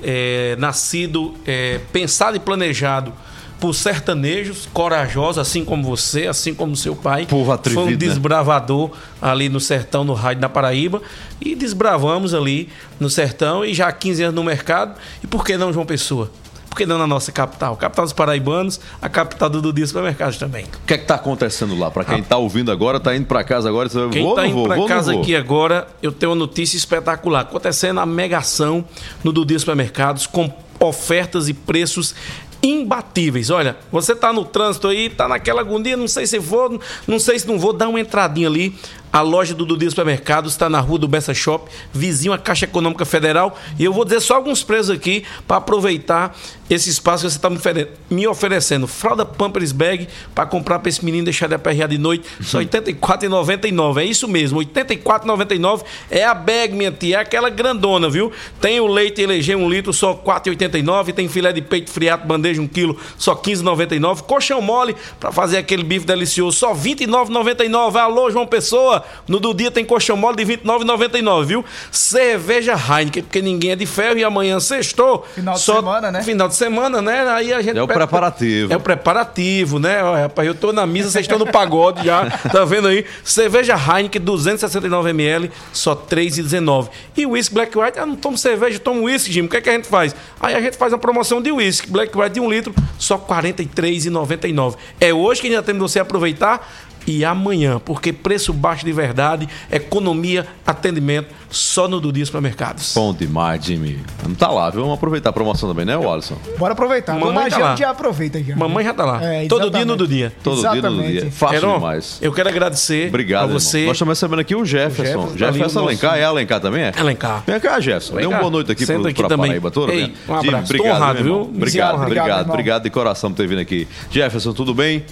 [0.07, 3.11] eh, nascido, eh, pensado e planejado
[3.59, 7.25] por sertanejos corajosos, assim como você, assim como seu pai.
[7.25, 7.95] Povo Foi um atrevido, né?
[7.95, 11.01] desbravador ali no sertão, no rádio da Paraíba.
[11.41, 14.95] E desbravamos ali no sertão e já há 15 anos no mercado.
[15.23, 16.29] E por que não João Pessoa?
[16.75, 17.77] Por que não na nossa capital?
[17.77, 20.65] Capital dos paraibanos, a capital do Dudia Supermercados também.
[20.65, 21.89] O que é que tá acontecendo lá?
[21.89, 24.41] Pra quem tá ouvindo agora, tá indo pra casa agora, você vai Quem vou, está
[24.41, 25.21] não indo para casa vou.
[25.21, 27.43] aqui agora, eu tenho uma notícia espetacular.
[27.43, 28.83] Acontecendo a mega ação
[29.23, 32.13] no Dudia Supermercados com ofertas e preços
[32.61, 33.49] imbatíveis.
[33.49, 37.39] Olha, você tá no trânsito aí, tá naquela agonia, não sei se vou, não sei
[37.39, 38.75] se não vou, dá uma entradinha ali.
[39.15, 43.05] A loja do Dudia Supermercados está na rua do Bessa Shop, vizinho à Caixa Econômica
[43.05, 43.57] Federal.
[43.79, 46.35] E eu vou dizer só alguns preços aqui para aproveitar
[46.69, 48.87] esse espaço que você está me, ofere- me oferecendo.
[48.87, 52.65] Fralda Pampers Bag para comprar para esse menino deixar de aperrear de noite, só R$
[52.65, 53.97] 84,99.
[54.01, 58.33] É isso mesmo, R$ 84,99 é a bag, minha tia, é aquela grandona, viu?
[58.59, 61.13] Tem o leite LG 1 litro, só R$ 4,89.
[61.13, 64.23] Tem filé de peito friato, bandeja 1 quilo, só R$ 15,99.
[64.23, 67.95] Colchão mole para fazer aquele bife delicioso, só R$ 29,99.
[67.95, 71.65] Alô, João Pessoa, no do dia tem colchão mole de R$ 29,99, viu?
[71.91, 75.25] Cerveja Heineken, porque ninguém é de ferro e amanhã sextou.
[75.33, 76.21] Final de só semana, né?
[76.23, 77.27] Final de semana, né?
[77.29, 78.73] Aí a gente É o pede- preparativo.
[78.73, 80.03] É o preparativo, né?
[80.03, 82.25] Ó, rapaz, eu tô na missa, vocês estão no pagode já.
[82.51, 83.05] Tá vendo aí?
[83.23, 86.89] Cerveja Heineken 269ml, só R$ 3,19.
[87.17, 89.41] E o whisky Black White, ah, não tomo cerveja, tomo whisky, Jim.
[89.43, 90.15] O que, é que a gente faz?
[90.39, 93.21] Aí a gente faz uma promoção de whisky Black White de um litro, só R$
[93.51, 94.75] 43,99.
[94.99, 96.67] É hoje que ainda temos você aproveitar
[97.07, 102.93] e amanhã, porque preço baixo de verdade, economia, atendimento, só no Dudia Supermercados.
[102.95, 103.99] Bom demais, Jimmy.
[104.21, 104.81] Vamos tá lá, viu?
[104.81, 106.37] Vamos aproveitar a promoção também, né, Alisson?
[106.57, 107.13] Bora aproveitar.
[107.17, 107.75] Mamãe tá lá.
[107.75, 108.55] já aproveita já.
[108.55, 109.23] Mamãe já tá lá.
[109.23, 109.87] É, Todo dia exatamente.
[109.87, 110.33] no Dudia.
[110.43, 111.21] Todo dia no Exatamente.
[111.21, 111.31] dia.
[111.31, 112.17] Fácil Heron, demais.
[112.21, 113.59] Eu quero agradecer Obrigado, a irmão.
[113.59, 113.85] você.
[113.85, 115.03] Nós estamos recebendo aqui o Jefferson.
[115.03, 116.17] O Jefferson, Jefferson, ali, o nosso- Alencar.
[116.17, 116.93] É Alencar também, é?
[116.97, 117.43] Alencar.
[117.45, 118.15] Vem cá, Jefferson.
[118.15, 119.47] Dê uma boa noite aqui Senta pro, aqui pra também.
[119.47, 119.93] Paraíba toda.
[119.93, 120.13] Ei, né?
[120.27, 120.45] um abraço.
[120.45, 121.43] Jimmy, obrigado, honrado, irmão.
[121.43, 121.53] viu?
[121.55, 122.49] Obrigado, obrigado, irmão.
[122.53, 123.87] obrigado de coração por ter vindo aqui.
[124.09, 125.03] Jefferson, tudo bem?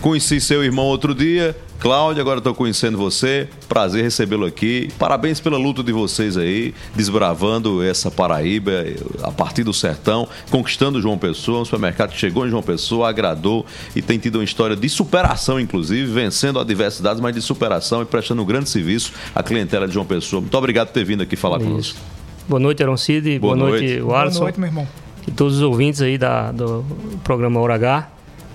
[0.00, 3.48] Conheci seu irmão outro dia, Cláudio, agora estou conhecendo você.
[3.66, 4.88] Prazer recebê-lo aqui.
[4.98, 8.84] Parabéns pela luta de vocês aí, desbravando essa Paraíba
[9.22, 11.60] a partir do sertão, conquistando João Pessoa.
[11.60, 13.64] Um supermercado que chegou em João Pessoa, agradou
[13.96, 18.42] e tem tido uma história de superação, inclusive, vencendo adversidades, mas de superação e prestando
[18.42, 20.42] um grande serviço à clientela de João Pessoa.
[20.42, 21.98] Muito obrigado por ter vindo aqui falar conosco.
[22.46, 23.38] Boa noite, Aroncide.
[23.38, 24.02] Boa Boa, noite, noite.
[24.02, 24.88] Boa noite, meu irmão.
[25.26, 26.84] E todos os ouvintes aí da, do
[27.24, 28.10] programa Hora H.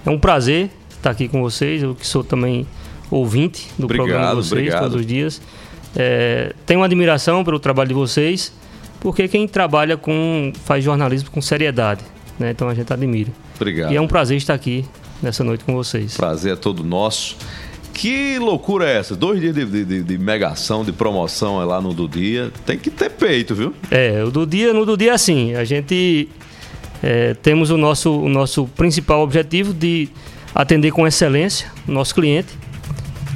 [0.05, 0.69] É um prazer
[1.05, 1.83] estar aqui com vocês.
[1.83, 2.65] Eu que sou também
[3.11, 4.81] ouvinte do Obrigado, programa de vocês obrigado.
[4.81, 5.41] todos os dias.
[5.95, 8.51] É, tenho uma admiração pelo trabalho de vocês,
[8.99, 12.03] porque quem trabalha com faz jornalismo com seriedade,
[12.39, 12.51] né?
[12.51, 13.31] Então a gente admira.
[13.55, 13.93] Obrigado.
[13.93, 14.83] E é um prazer estar aqui
[15.21, 16.17] nessa noite com vocês.
[16.17, 17.37] Prazer é todo nosso.
[17.93, 19.15] Que loucura é essa?
[19.15, 22.51] Dois dias de, de, de, megação, de promoção é lá no do dia.
[22.65, 23.73] Tem que ter peito, viu?
[23.89, 26.27] É, o do dia, no do dia é assim, a gente
[27.01, 30.09] é, temos o nosso, o nosso principal objetivo de
[30.55, 32.47] atender com excelência o nosso cliente.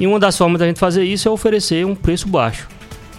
[0.00, 2.66] E uma das formas da gente fazer isso é oferecer um preço baixo.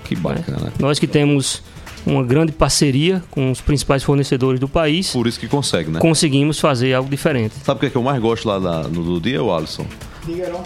[0.03, 0.73] Que bacana.
[0.79, 1.61] Nós que temos
[2.05, 5.99] uma grande parceria com os principais fornecedores do país, Por isso que consegue, né?
[5.99, 7.53] conseguimos fazer algo diferente.
[7.63, 9.85] Sabe o que, é que eu mais gosto lá na- no do dia, o Alisson?
[10.25, 10.57] Diga, não.
[10.59, 10.65] Não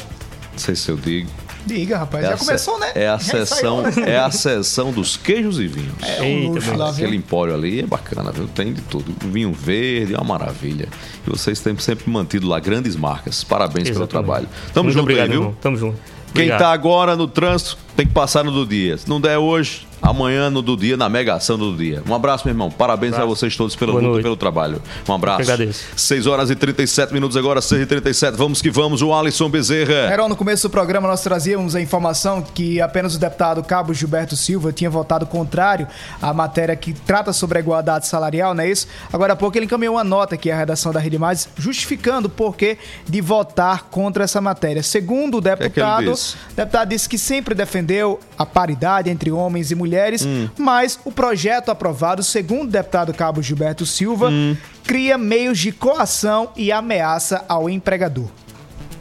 [0.57, 1.29] sei se eu digo.
[1.65, 2.23] Diga, rapaz.
[2.23, 2.91] É já começou, né?
[2.95, 5.93] É a sessão, é a sessão dos queijos e vinhos.
[6.01, 6.83] É um luxo?
[6.83, 8.47] Aquele empório ali é bacana, viu?
[8.47, 9.13] Tem de tudo.
[9.31, 10.87] Vinho verde é uma maravilha.
[11.25, 13.43] E vocês têm sempre mantido lá grandes marcas.
[13.43, 14.09] Parabéns pelo Exatamente.
[14.11, 14.47] trabalho.
[14.73, 15.41] Tamo Muito junto obrigado, aí, viu?
[15.41, 15.57] irmão.
[15.61, 15.97] Tamo junto.
[16.35, 18.97] Quem tá agora no trânsito tem que passar no do dia.
[18.97, 22.03] Se não der hoje, amanhã no do dia, na mega ação do dia.
[22.07, 22.69] Um abraço, meu irmão.
[22.69, 24.23] Parabéns a vocês todos pela Boa luta e noite.
[24.23, 24.81] pelo trabalho.
[25.07, 25.41] Um abraço.
[25.41, 25.85] Eu agradeço.
[25.95, 30.11] 6 horas e 37 minutos agora, 6 e 37 Vamos que vamos, o Alisson Bezerra.
[30.13, 34.35] Heron, no começo do programa nós trazíamos a informação que apenas o deputado Cabo Gilberto
[34.35, 35.87] Silva tinha votado contrário
[36.21, 38.87] à matéria que trata sobre a igualdade salarial, não é isso?
[39.11, 42.29] Agora há pouco ele encaminhou uma nota aqui à redação da Rede Mais, justificando o
[42.29, 42.77] porquê
[43.07, 44.83] de votar contra essa matéria.
[44.83, 46.37] Segundo o que é deputado, disse?
[46.51, 50.49] o deputado disse que sempre defendeu a paridade entre homens e mulheres, Hum.
[50.57, 54.55] mas o projeto aprovado, segundo o deputado Cabo Gilberto Silva, Hum.
[54.83, 58.27] cria meios de coação e ameaça ao empregador.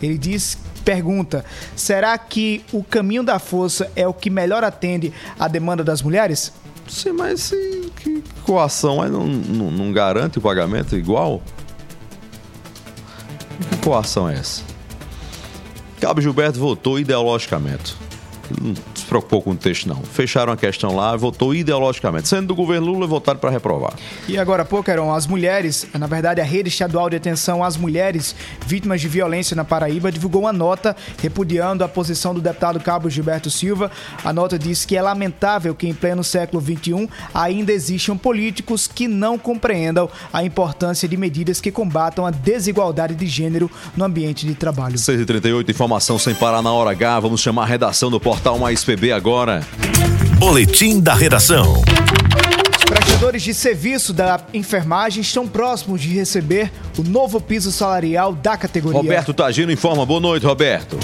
[0.03, 1.45] Ele diz, pergunta,
[1.75, 6.53] será que o caminho da força é o que melhor atende à demanda das mulheres?
[6.87, 11.41] Sim, mas se, que coação aí não, não, não garante o pagamento igual?
[13.70, 14.62] Que coação é essa?
[16.05, 17.97] Cabo Gilberto votou ideologicamente.
[18.94, 20.03] Se preocupou com o texto, não.
[20.03, 22.29] Fecharam a questão lá, votou ideologicamente.
[22.29, 23.93] Sendo do governo Lula, votaram para reprovar.
[24.29, 27.77] E agora há pouco, Heron, as mulheres, na verdade a Rede Estadual de Atenção às
[27.77, 28.35] Mulheres
[28.67, 33.51] Vítimas de Violência na Paraíba divulgou uma nota repudiando a posição do deputado Cabo Gilberto
[33.51, 33.91] Silva.
[34.25, 39.07] A nota diz que é lamentável que em pleno século XXI ainda existam políticos que
[39.07, 44.55] não compreendam a importância de medidas que combatam a desigualdade de gênero no ambiente de
[44.55, 44.97] trabalho.
[44.97, 47.21] 6h38, informação sem parar na hora H.
[47.21, 49.63] Vamos chamar a redação do Portal Mais PB agora.
[50.39, 51.83] Boletim da redação.
[52.77, 58.57] Os prestadores de serviço da enfermagem estão próximos de receber o novo piso salarial da
[58.57, 59.01] categoria.
[59.01, 60.05] Roberto Tagino informa.
[60.05, 60.99] Boa noite, Roberto.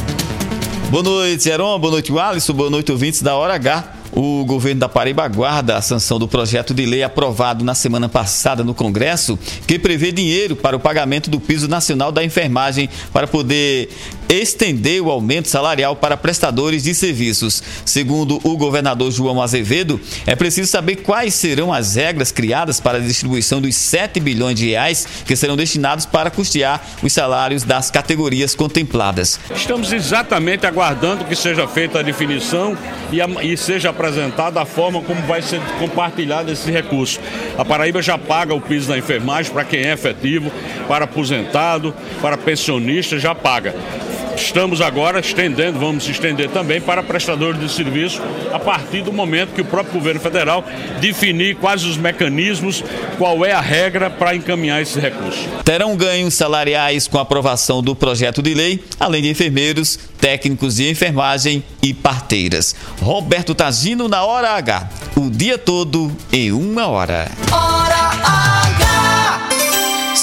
[0.90, 1.78] Boa noite, Heron.
[1.78, 2.53] Boa noite, Alisson.
[2.53, 3.94] Boa noite, ouvintes da Hora H.
[4.12, 8.64] O governo da Paraíba aguarda a sanção do projeto de lei aprovado na semana passada
[8.64, 13.88] no Congresso, que prevê dinheiro para o pagamento do piso nacional da enfermagem para poder
[14.30, 17.62] estender o aumento salarial para prestadores de serviços.
[17.84, 23.00] Segundo o governador João Azevedo, é preciso saber quais serão as regras criadas para a
[23.00, 28.54] distribuição dos 7 bilhões de reais que serão destinados para custear os salários das categorias
[28.54, 29.38] contempladas.
[29.54, 32.76] Estamos exatamente aguardando que seja feita a definição
[33.12, 37.18] e, a- e seja apresentada a forma como vai ser compartilhado esse recurso.
[37.58, 40.50] A Paraíba já paga o piso da enfermagem para quem é efetivo,
[40.86, 43.74] para aposentado, para pensionista, já paga.
[44.41, 48.20] Estamos agora estendendo, vamos estender também para prestadores de serviço
[48.53, 50.64] a partir do momento que o próprio governo federal
[51.01, 52.82] definir quais os mecanismos,
[53.16, 55.47] qual é a regra para encaminhar esse recurso.
[55.64, 60.91] Terão ganhos salariais com a aprovação do projeto de lei, além de enfermeiros, técnicos de
[60.91, 62.74] enfermagem e parteiras.
[63.01, 64.88] Roberto Tagino na Hora H.
[65.16, 67.30] O dia todo em uma hora.
[67.53, 67.89] Hora.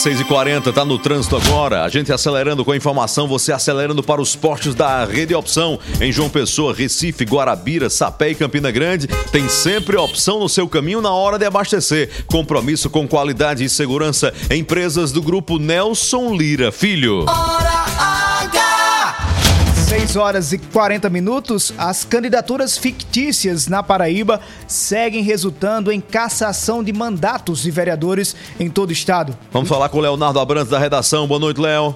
[0.03, 1.83] 6h40, tá no trânsito agora.
[1.83, 5.79] A gente acelerando com a informação, você acelerando para os postos da Rede Opção.
[5.99, 9.07] Em João Pessoa, Recife, Guarabira, Sapé e Campina Grande.
[9.31, 12.09] Tem sempre opção no seu caminho na hora de abastecer.
[12.27, 14.33] Compromisso com qualidade e segurança.
[14.51, 17.25] Empresas do grupo Nelson Lira Filho.
[17.27, 17.76] Hora!
[19.87, 26.91] 6 horas e 40 minutos, as candidaturas fictícias na Paraíba seguem resultando em cassação de
[26.91, 29.37] mandatos de vereadores em todo o estado.
[29.49, 31.25] Vamos falar com o Leonardo Abrantes da redação.
[31.25, 31.95] Boa noite, Léo.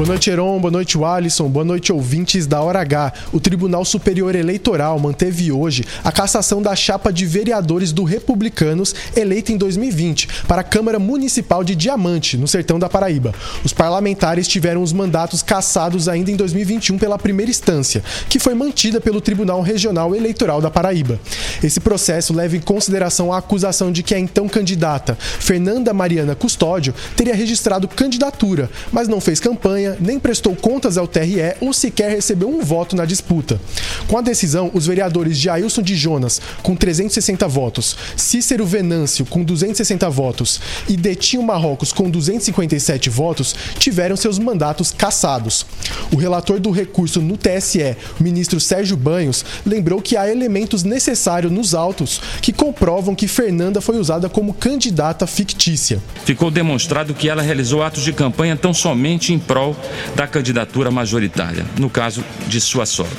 [0.00, 0.58] Boa noite, Heron.
[0.58, 1.46] Boa noite, Alisson.
[1.46, 3.12] Boa noite, ouvintes da Hora H.
[3.34, 9.52] O Tribunal Superior Eleitoral manteve hoje a cassação da chapa de vereadores do Republicanos eleita
[9.52, 13.34] em 2020 para a Câmara Municipal de Diamante, no sertão da Paraíba.
[13.62, 19.02] Os parlamentares tiveram os mandatos cassados ainda em 2021 pela primeira instância, que foi mantida
[19.02, 21.20] pelo Tribunal Regional Eleitoral da Paraíba.
[21.62, 26.94] Esse processo leva em consideração a acusação de que a então candidata Fernanda Mariana Custódio
[27.14, 32.48] teria registrado candidatura, mas não fez campanha nem prestou contas ao TRE ou sequer recebeu
[32.48, 33.60] um voto na disputa.
[34.06, 40.08] Com a decisão, os vereadores Jailson de Jonas, com 360 votos, Cícero Venâncio, com 260
[40.10, 45.66] votos e Detinho Marrocos, com 257 votos, tiveram seus mandatos cassados.
[46.12, 51.52] O relator do recurso no TSE, o ministro Sérgio Banhos, lembrou que há elementos necessários
[51.52, 56.00] nos autos que comprovam que Fernanda foi usada como candidata fictícia.
[56.24, 59.69] Ficou demonstrado que ela realizou atos de campanha tão somente em prol
[60.14, 63.16] da candidatura majoritária, no caso de sua sogra.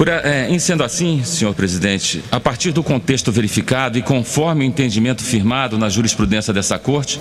[0.00, 4.66] Por, é, em sendo assim, senhor presidente, a partir do contexto verificado e conforme o
[4.66, 7.20] entendimento firmado na jurisprudência dessa Corte,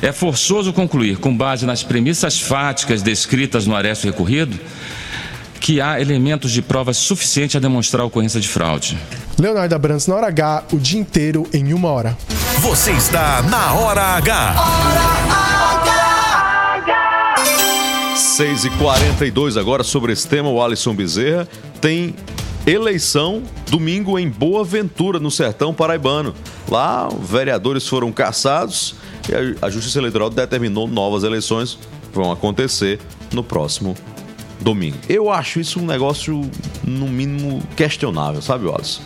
[0.00, 4.58] é forçoso concluir, com base nas premissas fáticas descritas no arresto recorrido,
[5.60, 8.96] que há elementos de provas suficientes a demonstrar a ocorrência de fraude.
[9.38, 12.16] Leonardo Abrantes na hora H, o dia inteiro em uma hora.
[12.60, 14.54] Você está na Hora H.
[14.56, 15.45] 6 e
[18.36, 21.48] 42 agora sobre esse tema, o Alisson Bezerra
[21.80, 22.14] tem
[22.66, 26.34] eleição domingo em Boa Ventura, no sertão paraibano.
[26.68, 31.78] Lá, vereadores foram caçados e a Justiça Eleitoral determinou novas eleições
[32.12, 33.00] vão acontecer
[33.32, 33.94] no próximo
[34.60, 34.98] domingo.
[35.08, 36.42] Eu acho isso um negócio,
[36.84, 39.00] no mínimo, questionável, sabe, Alisson?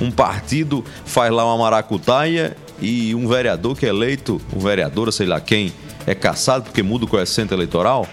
[0.00, 5.26] Um partido faz lá uma maracutaia e um vereador que é eleito, um vereador, sei
[5.26, 5.74] lá quem,
[6.06, 8.08] é caçado porque muda o coeficiente eleitoral?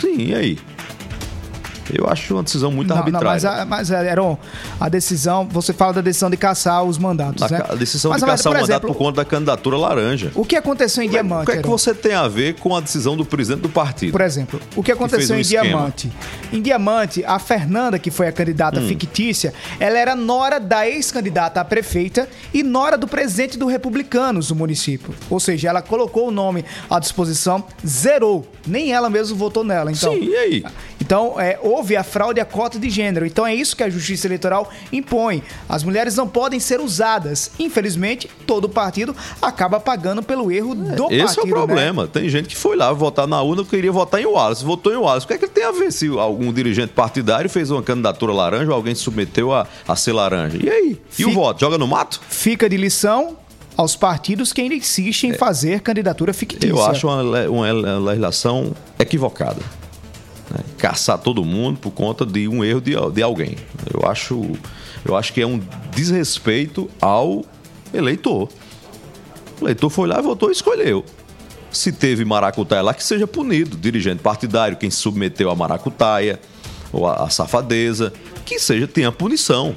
[0.00, 0.58] Sim, e aí?
[1.92, 3.28] Eu acho uma decisão muito Não, não, arbitrária.
[3.30, 4.38] mas, a- mas, Heron,
[4.80, 7.62] a decisão, você fala da decisão de caçar os mandatos, A, né?
[7.68, 10.30] a decisão Mas, de caçar o mandato por conta da candidatura laranja.
[10.34, 11.42] O que aconteceu em Diamante?
[11.42, 11.70] O que é que Heron?
[11.78, 14.12] você tem a ver com a decisão do presidente do partido?
[14.12, 15.64] Por exemplo, o que aconteceu fez um em esquema.
[15.64, 16.12] Diamante?
[16.52, 18.88] Em Diamante, a Fernanda, que foi a candidata Hum.
[18.88, 24.54] fictícia, ela era nora da ex-candidata a prefeita e nora do presidente do Republicanos do
[24.56, 25.14] município.
[25.30, 28.46] Ou seja, ela colocou o nome à disposição, zerou.
[28.66, 29.92] Nem ela mesma votou nela.
[29.92, 30.64] Então, Sim, e aí?
[31.06, 33.24] Então, é, houve a fraude à cota de gênero.
[33.24, 35.40] Então, é isso que a Justiça Eleitoral impõe.
[35.68, 37.52] As mulheres não podem ser usadas.
[37.60, 41.12] Infelizmente, todo partido acaba pagando pelo erro do partido.
[41.12, 41.52] Esse é o né?
[41.52, 42.08] problema.
[42.08, 44.64] Tem gente que foi lá votar na urna queria votar em Wallace.
[44.64, 45.26] Votou em Wallace.
[45.26, 48.68] O que é que tem a ver se algum dirigente partidário fez uma candidatura laranja
[48.70, 50.58] ou alguém se submeteu a, a ser laranja?
[50.60, 51.00] E aí?
[51.16, 51.60] E o Fica- voto?
[51.60, 52.20] Joga no mato?
[52.28, 53.36] Fica de lição
[53.76, 56.68] aos partidos que ainda insistem em fazer candidatura fictícia.
[56.68, 59.60] Eu acho uma, uma le- legislação equivocada.
[60.56, 60.64] Né?
[60.78, 63.56] Caçar todo mundo por conta de um erro de, de alguém.
[63.92, 64.52] Eu acho,
[65.04, 65.60] eu acho que é um
[65.94, 67.44] desrespeito ao
[67.92, 68.48] eleitor.
[69.60, 71.04] O eleitor foi lá, votou e escolheu.
[71.70, 73.76] Se teve maracutaia lá, que seja punido.
[73.76, 76.40] Dirigente partidário, quem se submeteu à maracutaia
[76.92, 78.12] ou à, à safadeza,
[78.44, 79.76] que seja, tenha punição.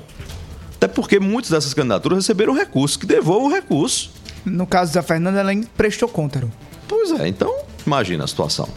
[0.76, 4.12] Até porque muitas dessas candidaturas receberam recurso, que devolvam o recurso.
[4.46, 6.48] No caso da Fernanda, ela prestou conta.
[6.88, 8.70] Pois é, então imagina a situação.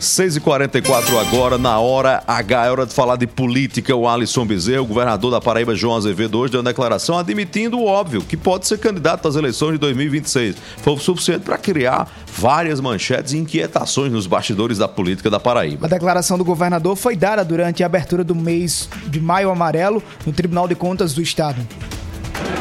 [0.00, 3.94] 6h44 agora, na hora H, é hora de falar de política.
[3.94, 7.86] O Alisson Bezerra, o governador da Paraíba, João Azevedo, hoje deu uma declaração admitindo o
[7.86, 10.56] óbvio, que pode ser candidato às eleições de 2026.
[10.78, 15.86] Foi o suficiente para criar várias manchetes e inquietações nos bastidores da política da Paraíba.
[15.86, 20.32] A declaração do governador foi dada durante a abertura do mês de Maio Amarelo no
[20.32, 21.66] Tribunal de Contas do Estado.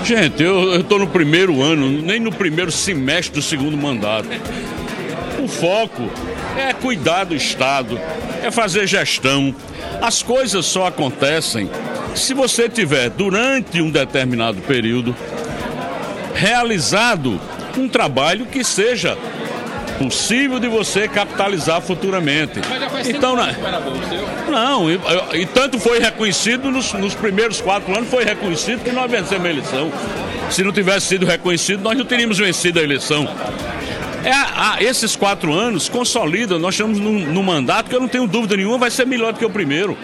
[0.06, 4.30] Gente, eu estou no primeiro ano, nem no primeiro semestre do segundo mandato.
[5.40, 6.10] O foco
[6.58, 8.00] é cuidar do Estado,
[8.44, 9.54] é fazer gestão.
[10.02, 11.70] As coisas só acontecem
[12.16, 15.16] se você tiver, durante um determinado período,
[16.34, 17.40] realizado
[17.78, 19.18] um trabalho que seja
[20.00, 22.60] possível de você capitalizar futuramente.
[23.18, 23.52] Então, na-
[24.50, 25.00] não, e,
[25.34, 29.50] e tanto foi reconhecido nos, nos primeiros quatro anos, foi reconhecido que nós vencemos a
[29.50, 29.92] eleição.
[30.50, 33.28] Se não tivesse sido reconhecido, nós não teríamos vencido a eleição.
[34.26, 38.28] É, a- esses quatro anos consolidam, nós estamos num, num mandato que eu não tenho
[38.28, 39.96] dúvida nenhuma vai ser melhor do que o primeiro.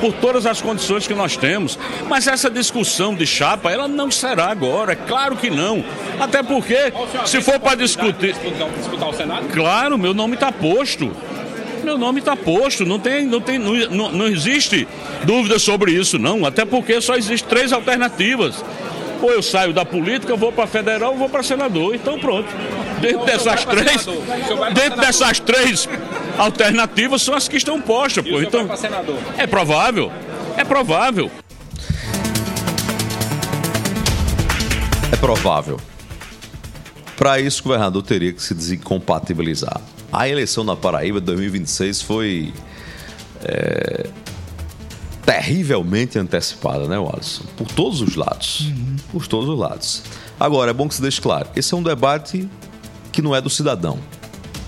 [0.00, 1.76] Por todas as condições que nós temos.
[2.08, 5.84] Mas essa discussão de chapa, ela não será agora, é claro que não.
[6.20, 6.76] Até porque,
[7.26, 8.32] se for para discutir.
[8.76, 9.48] Disputar o Senado?
[9.48, 11.10] Claro, meu nome está posto.
[11.82, 14.86] Meu nome está posto, não, tem, não, tem, não, não, não existe
[15.24, 16.44] dúvida sobre isso, não.
[16.46, 18.64] Até porque só existem três alternativas.
[19.20, 21.94] Ou eu saio da política, vou para federal ou vou para senador.
[21.96, 22.48] Então pronto.
[23.00, 24.06] Dentro dessas três,
[24.74, 25.88] dentro dessas três
[26.36, 28.24] alternativas são as que estão postas.
[28.24, 28.40] Pô.
[28.40, 28.68] Então,
[29.36, 30.12] é provável.
[30.56, 31.30] É provável.
[35.12, 35.80] É provável.
[37.16, 39.80] Para isso, o governador teria que se desincompatibilizar.
[40.12, 42.52] A eleição na Paraíba de 2026 foi
[43.44, 44.08] é,
[45.24, 47.42] terrivelmente antecipada, né, Wallace?
[47.56, 48.72] Por todos os lados.
[49.12, 50.02] Por todos os lados.
[50.38, 52.48] Agora, é bom que se deixe claro: esse é um debate
[53.18, 53.98] que não é do cidadão.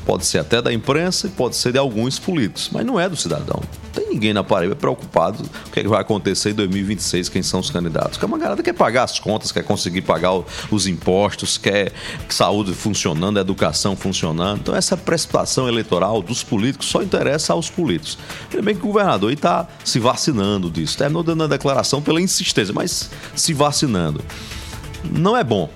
[0.04, 3.14] Pode ser até da imprensa e pode ser de alguns políticos, mas não é do
[3.14, 3.62] cidadão.
[3.62, 7.28] Não tem ninguém na Paraíba preocupado com o que, é que vai acontecer em 2026,
[7.28, 8.18] quem são os candidatos.
[8.18, 10.32] Porque a galera quer pagar as contas, quer conseguir pagar
[10.68, 11.92] os impostos, quer
[12.28, 14.62] saúde funcionando, educação funcionando.
[14.62, 18.18] Então essa precipitação eleitoral dos políticos só interessa aos políticos.
[18.50, 20.98] Ainda bem que o governador está se vacinando disso.
[20.98, 24.20] Terminou dando a declaração pela insistência, mas se vacinando.
[25.04, 25.70] Não é bom.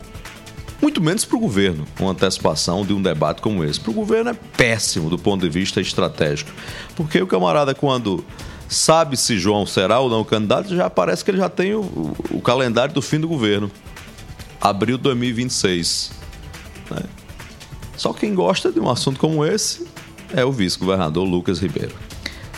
[0.83, 3.81] Muito menos para o governo, uma antecipação de um debate como esse.
[3.81, 6.51] Para o governo é péssimo do ponto de vista estratégico.
[6.95, 8.25] Porque o camarada, quando
[8.69, 12.41] sabe se João será ou não candidato, já parece que ele já tem o, o-
[12.41, 13.71] calendário do fim do governo.
[14.61, 16.11] Abril de 2026.
[16.91, 17.03] né?
[17.97, 19.87] Só quem gosta de um assunto como esse
[20.35, 21.95] é o vice-governador Lucas Ribeiro.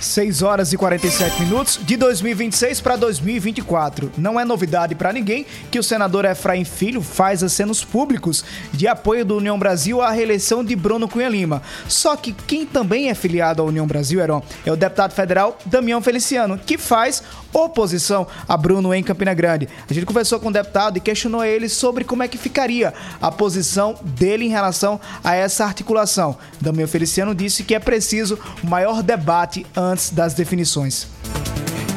[0.01, 4.13] 6 horas e 47 minutos de 2026 para 2024.
[4.17, 9.25] Não é novidade para ninguém que o senador Efraim Filho faz acenos públicos de apoio
[9.25, 11.63] do União Brasil à reeleição de Bruno Cunha Lima.
[11.89, 16.01] Só que quem também é filiado à União Brasil, Heron, é o deputado federal Damião
[16.03, 17.23] Feliciano, que faz
[17.53, 19.69] oposição a Bruno em Campina Grande.
[19.89, 23.31] A gente conversou com o deputado e questionou ele sobre como é que ficaria a
[23.33, 26.37] posição dele em relação a essa articulação.
[26.61, 31.07] Damião Feliciano disse que é preciso maior debate antes das definições.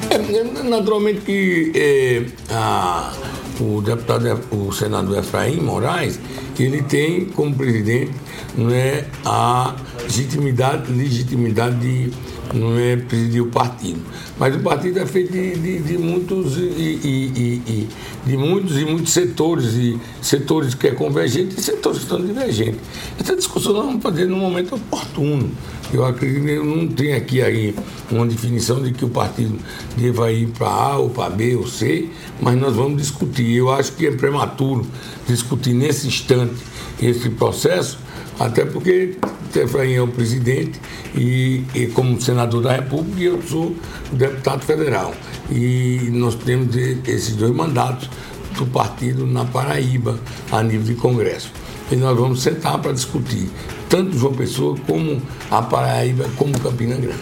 [0.09, 3.13] É, naturalmente que é, a-
[3.59, 6.19] o deputado, o senador Efraim Moraes,
[6.57, 8.11] ele tem como presidente
[8.57, 12.11] não é, a legitimidade, legitimidade de
[12.53, 14.01] não é, presidir o partido.
[14.37, 17.87] Mas o partido é feito de, de- de muitos e, e- e-
[18.25, 22.79] de muitos e muitos setores, e setores que é convergente e setores que estão divergentes.
[23.19, 25.49] Essa discussão nós vamos fazer no momento oportuno.
[25.91, 27.75] Eu acredito que não tenho aqui aí
[28.11, 29.57] uma definição de que o partido
[29.97, 33.55] deva ir para A ou para B ou C, mas nós vamos discutir.
[33.55, 34.85] Eu acho que é prematuro
[35.27, 36.53] discutir nesse instante
[37.01, 37.97] esse processo,
[38.39, 39.15] até porque
[39.57, 40.79] Efraim é o presidente
[41.15, 43.75] e, e como senador da República eu sou
[44.11, 45.13] deputado federal.
[45.49, 48.09] E nós temos esses dois mandatos
[48.57, 50.19] do partido na Paraíba,
[50.51, 51.51] a nível de Congresso.
[51.91, 53.49] E nós vamos sentar para discutir
[53.89, 57.19] tanto João Pessoa como a Paraíba, como Campina Grande.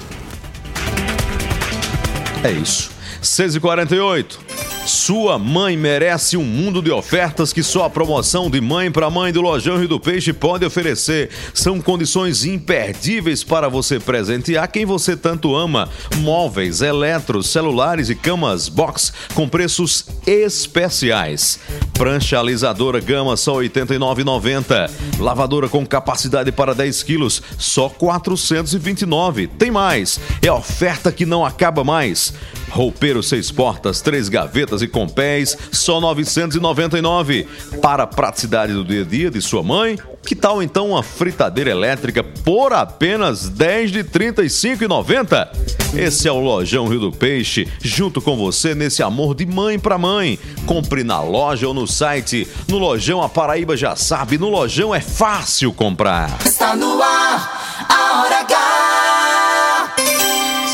[2.43, 2.91] É isso.
[3.23, 4.76] 6h48.
[4.87, 9.33] Sua mãe merece um mundo de ofertas que só a promoção de mãe para mãe
[9.33, 11.29] do Lojão Rio do Peixe pode oferecer.
[11.53, 15.89] São condições imperdíveis para você presentear quem você tanto ama.
[16.19, 21.59] Móveis, eletros, celulares e camas box com preços especiais.
[21.93, 24.89] Prancha alisadora Gama só R$ 89,90.
[25.19, 29.47] Lavadora com capacidade para 10 quilos só R$ 429.
[29.47, 30.17] Tem mais.
[30.41, 32.33] É oferta que não acaba mais.
[32.69, 37.47] Roupeiro seis portas, três gavetas e com pés, só 999.
[37.81, 41.71] Para a praticidade do dia a dia de sua mãe, que tal então uma fritadeira
[41.71, 45.47] elétrica por apenas 10 de 35,90?
[45.95, 49.97] Esse é o Lojão Rio do Peixe, junto com você nesse amor de mãe para
[49.97, 50.37] mãe.
[50.65, 52.47] Compre na loja ou no site.
[52.67, 56.37] No Lojão a Paraíba já sabe, no Lojão é fácil comprar.
[56.45, 58.76] Está no ar, a hora H.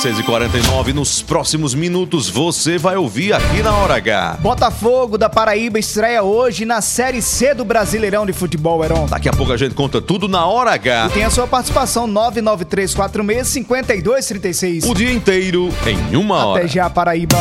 [0.04, 4.40] 6h49, nos próximos minutos você vai ouvir aqui na Hora H.
[4.42, 9.06] Botafogo da Paraíba estreia hoje na Série C do Brasileirão de Futebol, Heron.
[9.06, 11.08] Daqui a pouco a gente conta tudo na Hora H.
[11.08, 14.90] E tem a sua participação 993465236.
[14.90, 16.60] O dia inteiro em uma hora.
[16.60, 17.38] Até já, Paraíba.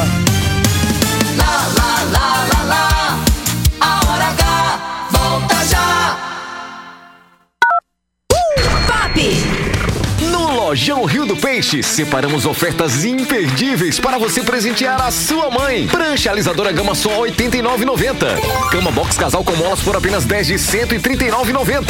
[10.83, 15.87] Lojão Rio do Peixe, separamos ofertas imperdíveis para você presentear a sua mãe.
[15.87, 18.69] Prancha alisadora gama só 89,90.
[18.69, 21.85] Cama box casal com molas por apenas 10 de 139,90.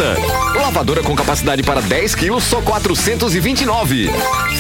[0.61, 4.11] Lavadora com capacidade para 10 quilos só 429.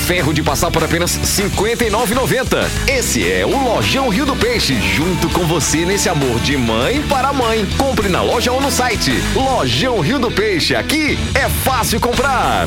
[0.07, 2.66] Ferro de passar por apenas 59,90.
[2.89, 7.35] Esse é o Lojão Rio do Peixe, junto com você nesse amor de mãe para
[7.35, 7.66] mãe.
[7.76, 9.12] Compre na loja ou no site.
[9.35, 12.66] Lojão Rio do Peixe, aqui é fácil comprar.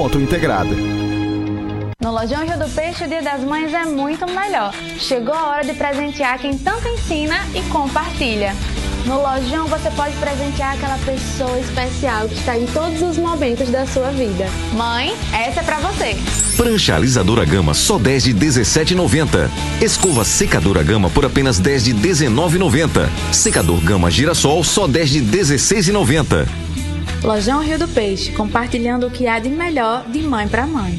[0.00, 0.70] múltipla.integrada.
[2.00, 4.72] No Lojão Rio do Peixe, o Dia das Mães é muito melhor.
[4.98, 8.54] Chegou a hora de presentear quem tanto ensina e compartilha.
[9.04, 13.86] No Lojão você pode presentear aquela pessoa especial que está em todos os momentos da
[13.86, 14.46] sua vida.
[14.72, 16.16] Mãe, essa é pra você.
[16.56, 19.50] Prancha alisadora gama só 10 de 17,90.
[19.82, 23.08] Escova secadora gama por apenas 10 de 19,90.
[23.32, 26.69] Secador gama girassol só 10 de 16,90.
[27.22, 30.98] Lojão Rio do Peixe, compartilhando o que há de melhor de mãe para mãe.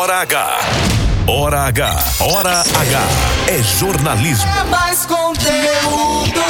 [0.00, 0.60] Hora H.
[1.26, 2.04] Hora H.
[2.20, 3.00] Hora H.
[3.48, 4.50] É jornalismo.
[4.58, 6.40] É mais conteúdo!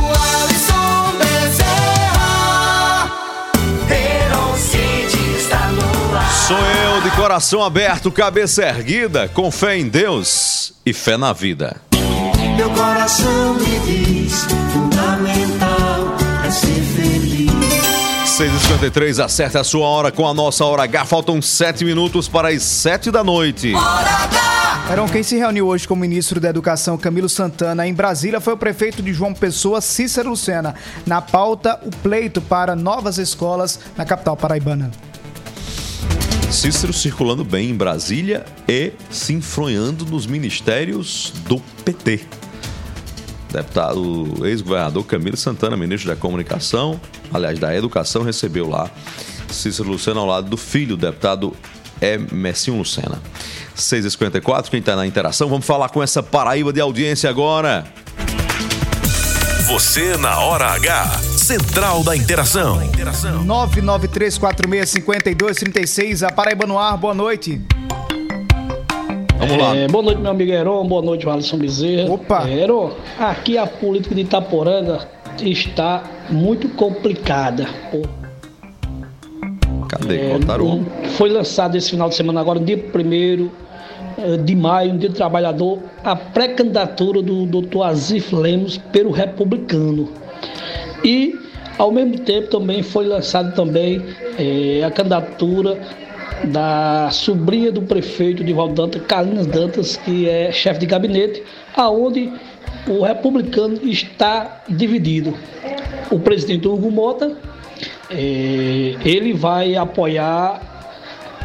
[0.00, 0.06] O
[0.44, 3.10] Alisson Bezerra,
[5.36, 6.30] está no ar.
[6.46, 11.74] Sou eu de coração aberto, cabeça erguida, com fé em Deus e fé na vida.
[12.56, 15.45] Meu coração me diz: feliz.
[18.36, 21.06] 6h53, acerta a sua hora com a nossa hora H.
[21.06, 23.72] Faltam 7 minutos para as 7 da noite.
[24.90, 28.52] Eram quem se reuniu hoje com o ministro da Educação Camilo Santana em Brasília foi
[28.52, 30.74] o prefeito de João Pessoa, Cícero Lucena.
[31.06, 34.90] Na pauta, o pleito para novas escolas na capital paraibana.
[36.50, 42.45] Cícero circulando bem em Brasília e se enfronhando nos ministérios do PT.
[43.56, 44.00] Deputado,
[44.38, 47.00] o ex-governador Camilo Santana, ministro da Comunicação,
[47.32, 48.90] aliás, da Educação, recebeu lá
[49.48, 51.56] Cícero Lucena ao lado do filho, o deputado
[51.98, 53.18] Emerson Lucena.
[53.74, 57.86] 6h54, quem está na interação, vamos falar com essa Paraíba de audiência agora.
[59.68, 61.06] Você na Hora H.
[61.38, 62.78] Central da Interação.
[63.46, 67.62] 993465236, a Paraíba no ar, boa noite.
[69.48, 69.76] Vamos lá.
[69.76, 70.86] É, boa noite, meu amigo Heron.
[70.86, 72.12] Boa noite, Alisson Bezerra.
[72.12, 72.48] Opa!
[72.48, 75.06] É, Heron, aqui a política de Itaporanga
[75.40, 77.66] está muito complicada.
[79.88, 80.30] Cadê?
[80.30, 83.50] É, Botaram um- foi lançado esse final de semana, agora, dia 1
[84.44, 87.82] de maio, no dia do trabalhador, a pré-candidatura do Dr.
[87.82, 90.08] Azif Lemos pelo republicano.
[91.04, 91.34] E,
[91.78, 94.02] ao mesmo tempo, também foi lançado também
[94.38, 95.78] eh, a candidatura
[96.44, 101.42] da sobrinha do prefeito de Dantas, Carlinhos Dantas, que é chefe de gabinete,
[101.76, 102.32] aonde
[102.86, 105.34] o republicano está dividido.
[106.10, 107.36] O presidente Hugo Mota,
[108.10, 110.60] eh, ele vai apoiar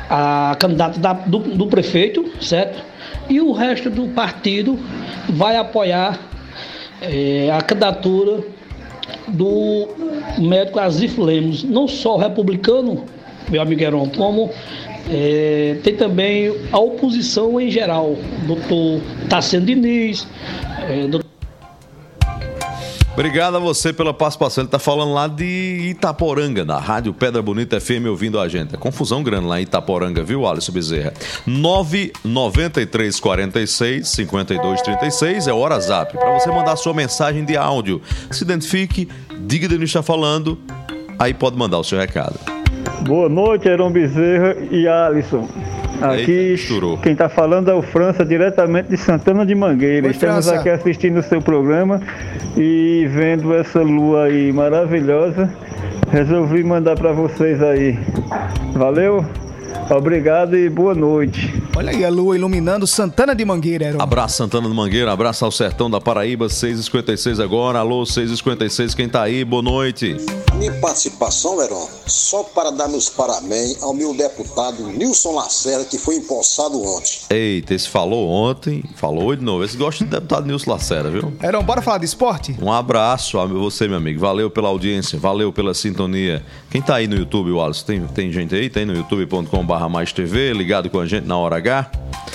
[0.09, 2.83] a candidata da- do, do prefeito, certo?
[3.29, 4.77] E o resto do partido
[5.29, 6.19] vai apoiar
[7.01, 8.43] eh, a candidatura
[9.27, 9.87] do
[10.37, 13.05] médico Azif Lemos, não só o republicano,
[13.51, 14.49] meu amigo Heron, como
[15.09, 18.15] eh, tem também a oposição em geral,
[18.47, 20.27] doutor Tassiano Diniz,
[20.87, 21.31] eh, doutor
[23.13, 24.61] Obrigado a você pela participação.
[24.61, 28.73] Ele está falando lá de Itaporanga, na Rádio Pedra Bonita FM, ouvindo a gente.
[28.73, 31.13] É confusão grande lá em Itaporanga, viu, Alisson Bezerra?
[31.45, 36.17] 993 46 52 36 é o zap.
[36.17, 38.01] Para você mandar sua mensagem de áudio.
[38.31, 39.09] Se identifique,
[39.41, 40.57] diga de onde está falando,
[41.19, 42.60] aí pode mandar o seu recado.
[43.07, 45.47] Boa noite, Heron Bezerra e Alisson.
[46.01, 46.55] Aqui
[47.03, 50.07] quem está falando é o França, diretamente de Santana de Mangueira.
[50.07, 50.59] Oi, Estamos França.
[50.59, 52.01] aqui assistindo o seu programa
[52.57, 55.49] e vendo essa lua aí maravilhosa.
[56.11, 57.99] Resolvi mandar para vocês aí.
[58.73, 59.23] Valeu,
[59.89, 61.60] obrigado e boa noite.
[61.73, 64.01] Olha aí a lua iluminando Santana de Mangueira, Heron.
[64.01, 67.79] Abraço Santana do Mangueira, abraço ao Sertão da Paraíba, 6h56 agora.
[67.79, 69.45] Alô, 6h56, quem tá aí?
[69.45, 70.17] Boa noite.
[70.55, 76.15] Minha participação, Heron, só para dar meus parabéns ao meu deputado Nilson Lacerda, que foi
[76.17, 77.19] empossado ontem.
[77.29, 79.63] Eita, esse falou ontem, falou de novo.
[79.63, 81.33] Esse gosta do deputado Nilson Lacerda, viu?
[81.41, 82.55] Heron, bora falar de esporte?
[82.61, 84.19] Um abraço a você, meu amigo.
[84.19, 86.43] Valeu pela audiência, valeu pela sintonia.
[86.69, 87.85] Quem tá aí no YouTube, Wallace?
[87.85, 88.69] Tem, tem gente aí?
[88.69, 91.60] Tem no youtube.com.br mais TV, ligado com a gente na hora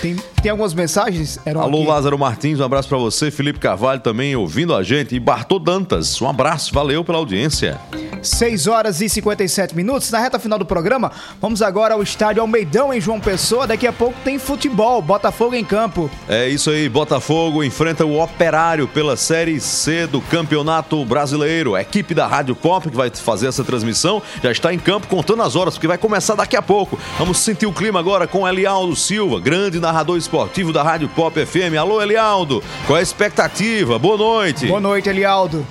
[0.01, 1.61] Tem, tem algumas mensagens, Heron?
[1.61, 1.89] Alô, aqui.
[1.89, 3.31] Lázaro Martins, um abraço pra você.
[3.31, 5.15] Felipe Carvalho também ouvindo a gente.
[5.15, 7.81] E Bartô Dantas, um abraço, valeu pela audiência.
[8.23, 10.11] 6 horas e 57 minutos.
[10.11, 13.67] Na reta final do programa, vamos agora ao estádio Almeidão em João Pessoa.
[13.67, 16.11] Daqui a pouco tem futebol, Botafogo em campo.
[16.29, 21.75] É isso aí, Botafogo enfrenta o Operário pela Série C do Campeonato Brasileiro.
[21.75, 25.43] A equipe da Rádio Pop que vai fazer essa transmissão já está em campo contando
[25.43, 26.99] as horas, porque vai começar daqui a pouco.
[27.19, 31.77] Vamos sentir o clima agora com Elialdo Silva, grande narrador esportivo da Rádio Pop FM.
[31.79, 33.99] Alô, Elialdo, qual é a expectativa?
[33.99, 34.67] Boa noite.
[34.67, 35.67] Boa noite, Elialdo.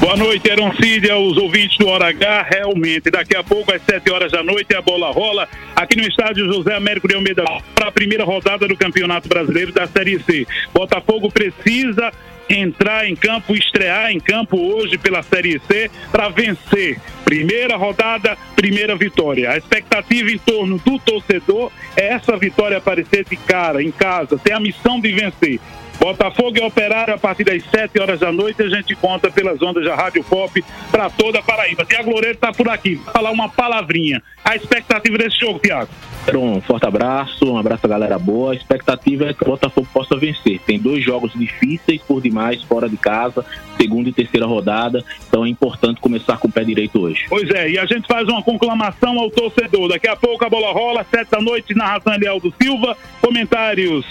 [0.00, 0.70] Boa noite, Heron
[1.12, 2.42] aos ouvintes do Hora H.
[2.48, 6.46] Realmente, daqui a pouco, às 7 horas da noite, a bola rola aqui no estádio
[6.46, 7.42] José Américo de Almeida
[7.74, 10.46] para a primeira rodada do Campeonato Brasileiro da Série C.
[10.72, 12.12] Botafogo precisa
[12.48, 16.98] entrar em campo, estrear em campo hoje pela Série C para vencer.
[17.24, 19.50] Primeira rodada, primeira vitória.
[19.50, 24.52] A expectativa em torno do torcedor é essa vitória aparecer de cara, em casa, ter
[24.52, 25.60] a missão de vencer.
[25.98, 28.62] Botafogo e Operário a partir das 7 horas da noite.
[28.62, 31.84] A gente conta pelas ondas da Rádio Pop para toda a Paraíba.
[31.84, 32.94] Tiago Loureiro está por aqui.
[32.96, 34.22] Vai falar uma palavrinha.
[34.44, 35.90] A expectativa desse jogo, Tiago.
[36.36, 38.52] Um forte abraço, um abraço à galera boa.
[38.52, 40.60] A expectativa é que o Botafogo possa vencer.
[40.60, 43.44] Tem dois jogos difíceis por demais fora de casa,
[43.80, 45.02] segunda e terceira rodada.
[45.26, 47.24] Então é importante começar com o pé direito hoje.
[47.28, 49.88] Pois é, e a gente faz uma conclamação ao torcedor.
[49.88, 52.96] Daqui a pouco a bola rola, 7 da noite, narração Elialdo Silva.
[53.22, 54.04] Comentários.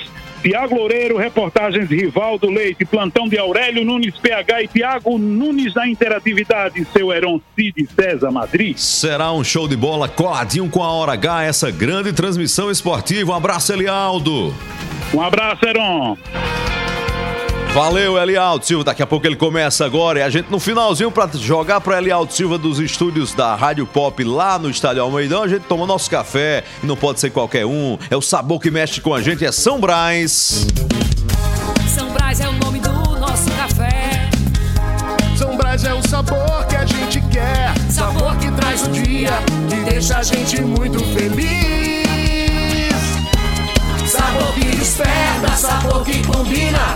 [0.48, 6.88] Tiago Loureiro, reportagens Rivaldo Leite, plantão de Aurélio Nunes PH e Tiago Nunes da Interatividade,
[6.94, 8.78] seu Heron Cid César Madrid.
[8.78, 13.34] Será um show de bola coladinho com a Hora H, essa grande transmissão esportiva.
[13.34, 14.56] Um abraço, Elialdo.
[15.14, 16.18] Um abraço, Heron.
[17.78, 18.84] Valeu, Elialdo Silva.
[18.86, 20.18] Daqui a pouco ele começa agora.
[20.18, 24.24] E a gente no finalzinho para jogar para Elialdo Silva dos estúdios da Rádio Pop
[24.24, 25.44] lá no Estádio Almeidão.
[25.44, 27.96] A gente toma nosso café e não pode ser qualquer um.
[28.10, 30.66] É o sabor que mexe com a gente, é São Brás.
[31.94, 34.28] São Brás é o nome do nosso café.
[35.38, 37.76] São Brás é o sabor que a gente quer.
[37.92, 39.34] Sabor que traz o dia
[39.72, 41.78] e deixa a gente muito feliz.
[44.08, 46.96] Sabor que desperta, sabor que combina,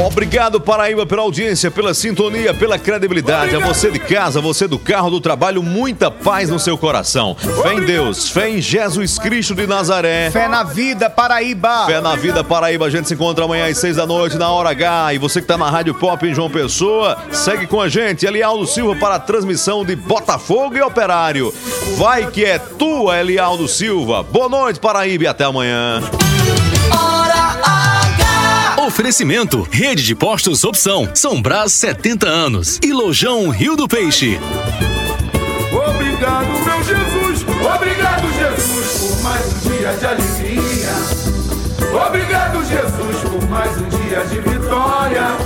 [0.00, 3.54] Obrigado, Paraíba, pela audiência, pela sintonia, pela credibilidade.
[3.54, 7.36] A você de casa, você do carro, do trabalho, muita paz no seu coração.
[7.62, 10.30] Fé em Deus, fé em Jesus Cristo de Nazaré.
[10.30, 11.84] Fé na vida, Paraíba.
[11.84, 12.86] Fé na vida, Paraíba.
[12.86, 15.14] A gente se encontra amanhã às seis da noite na Hora H.
[15.14, 18.24] E você que tá na Rádio Pop em João Pessoa, segue com a gente.
[18.24, 21.52] Elialdo Silva para a transmissão de Botafogo e Operário.
[21.98, 24.22] Vai que é tua, Elialdo Silva.
[24.22, 26.00] Boa noite, Paraíba, e até amanhã.
[28.90, 34.36] Oferecimento: Rede de Postos Opção, São Brás 70 anos e Lojão Rio do Peixe.
[35.72, 37.46] Obrigado, meu Jesus.
[37.72, 39.92] Obrigado, Jesus, por mais um dia.
[39.92, 40.88] de alegria.
[42.04, 45.36] Obrigado, Jesus, por mais um dia de vitória.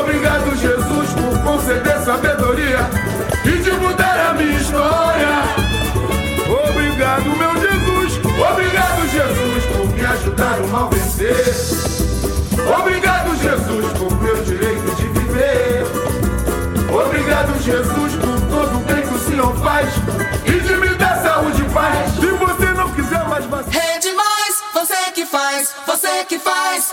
[0.00, 2.88] Obrigado, Jesus, por conceder sabedoria
[3.44, 5.42] e de mudar a minha história.
[6.70, 8.20] Obrigado, meu Jesus.
[8.24, 12.13] Obrigado, Jesus, por me ajudar o mal vencer.
[12.78, 15.84] Obrigado, Jesus, por meu direito de viver.
[16.92, 19.88] Obrigado, Jesus, por todo o bem que o Senhor faz
[20.46, 22.12] e de me dar saúde e paz.
[22.14, 23.82] Se você não quiser mais vacinar.
[23.82, 26.92] Rede Mais, você que faz, você que faz.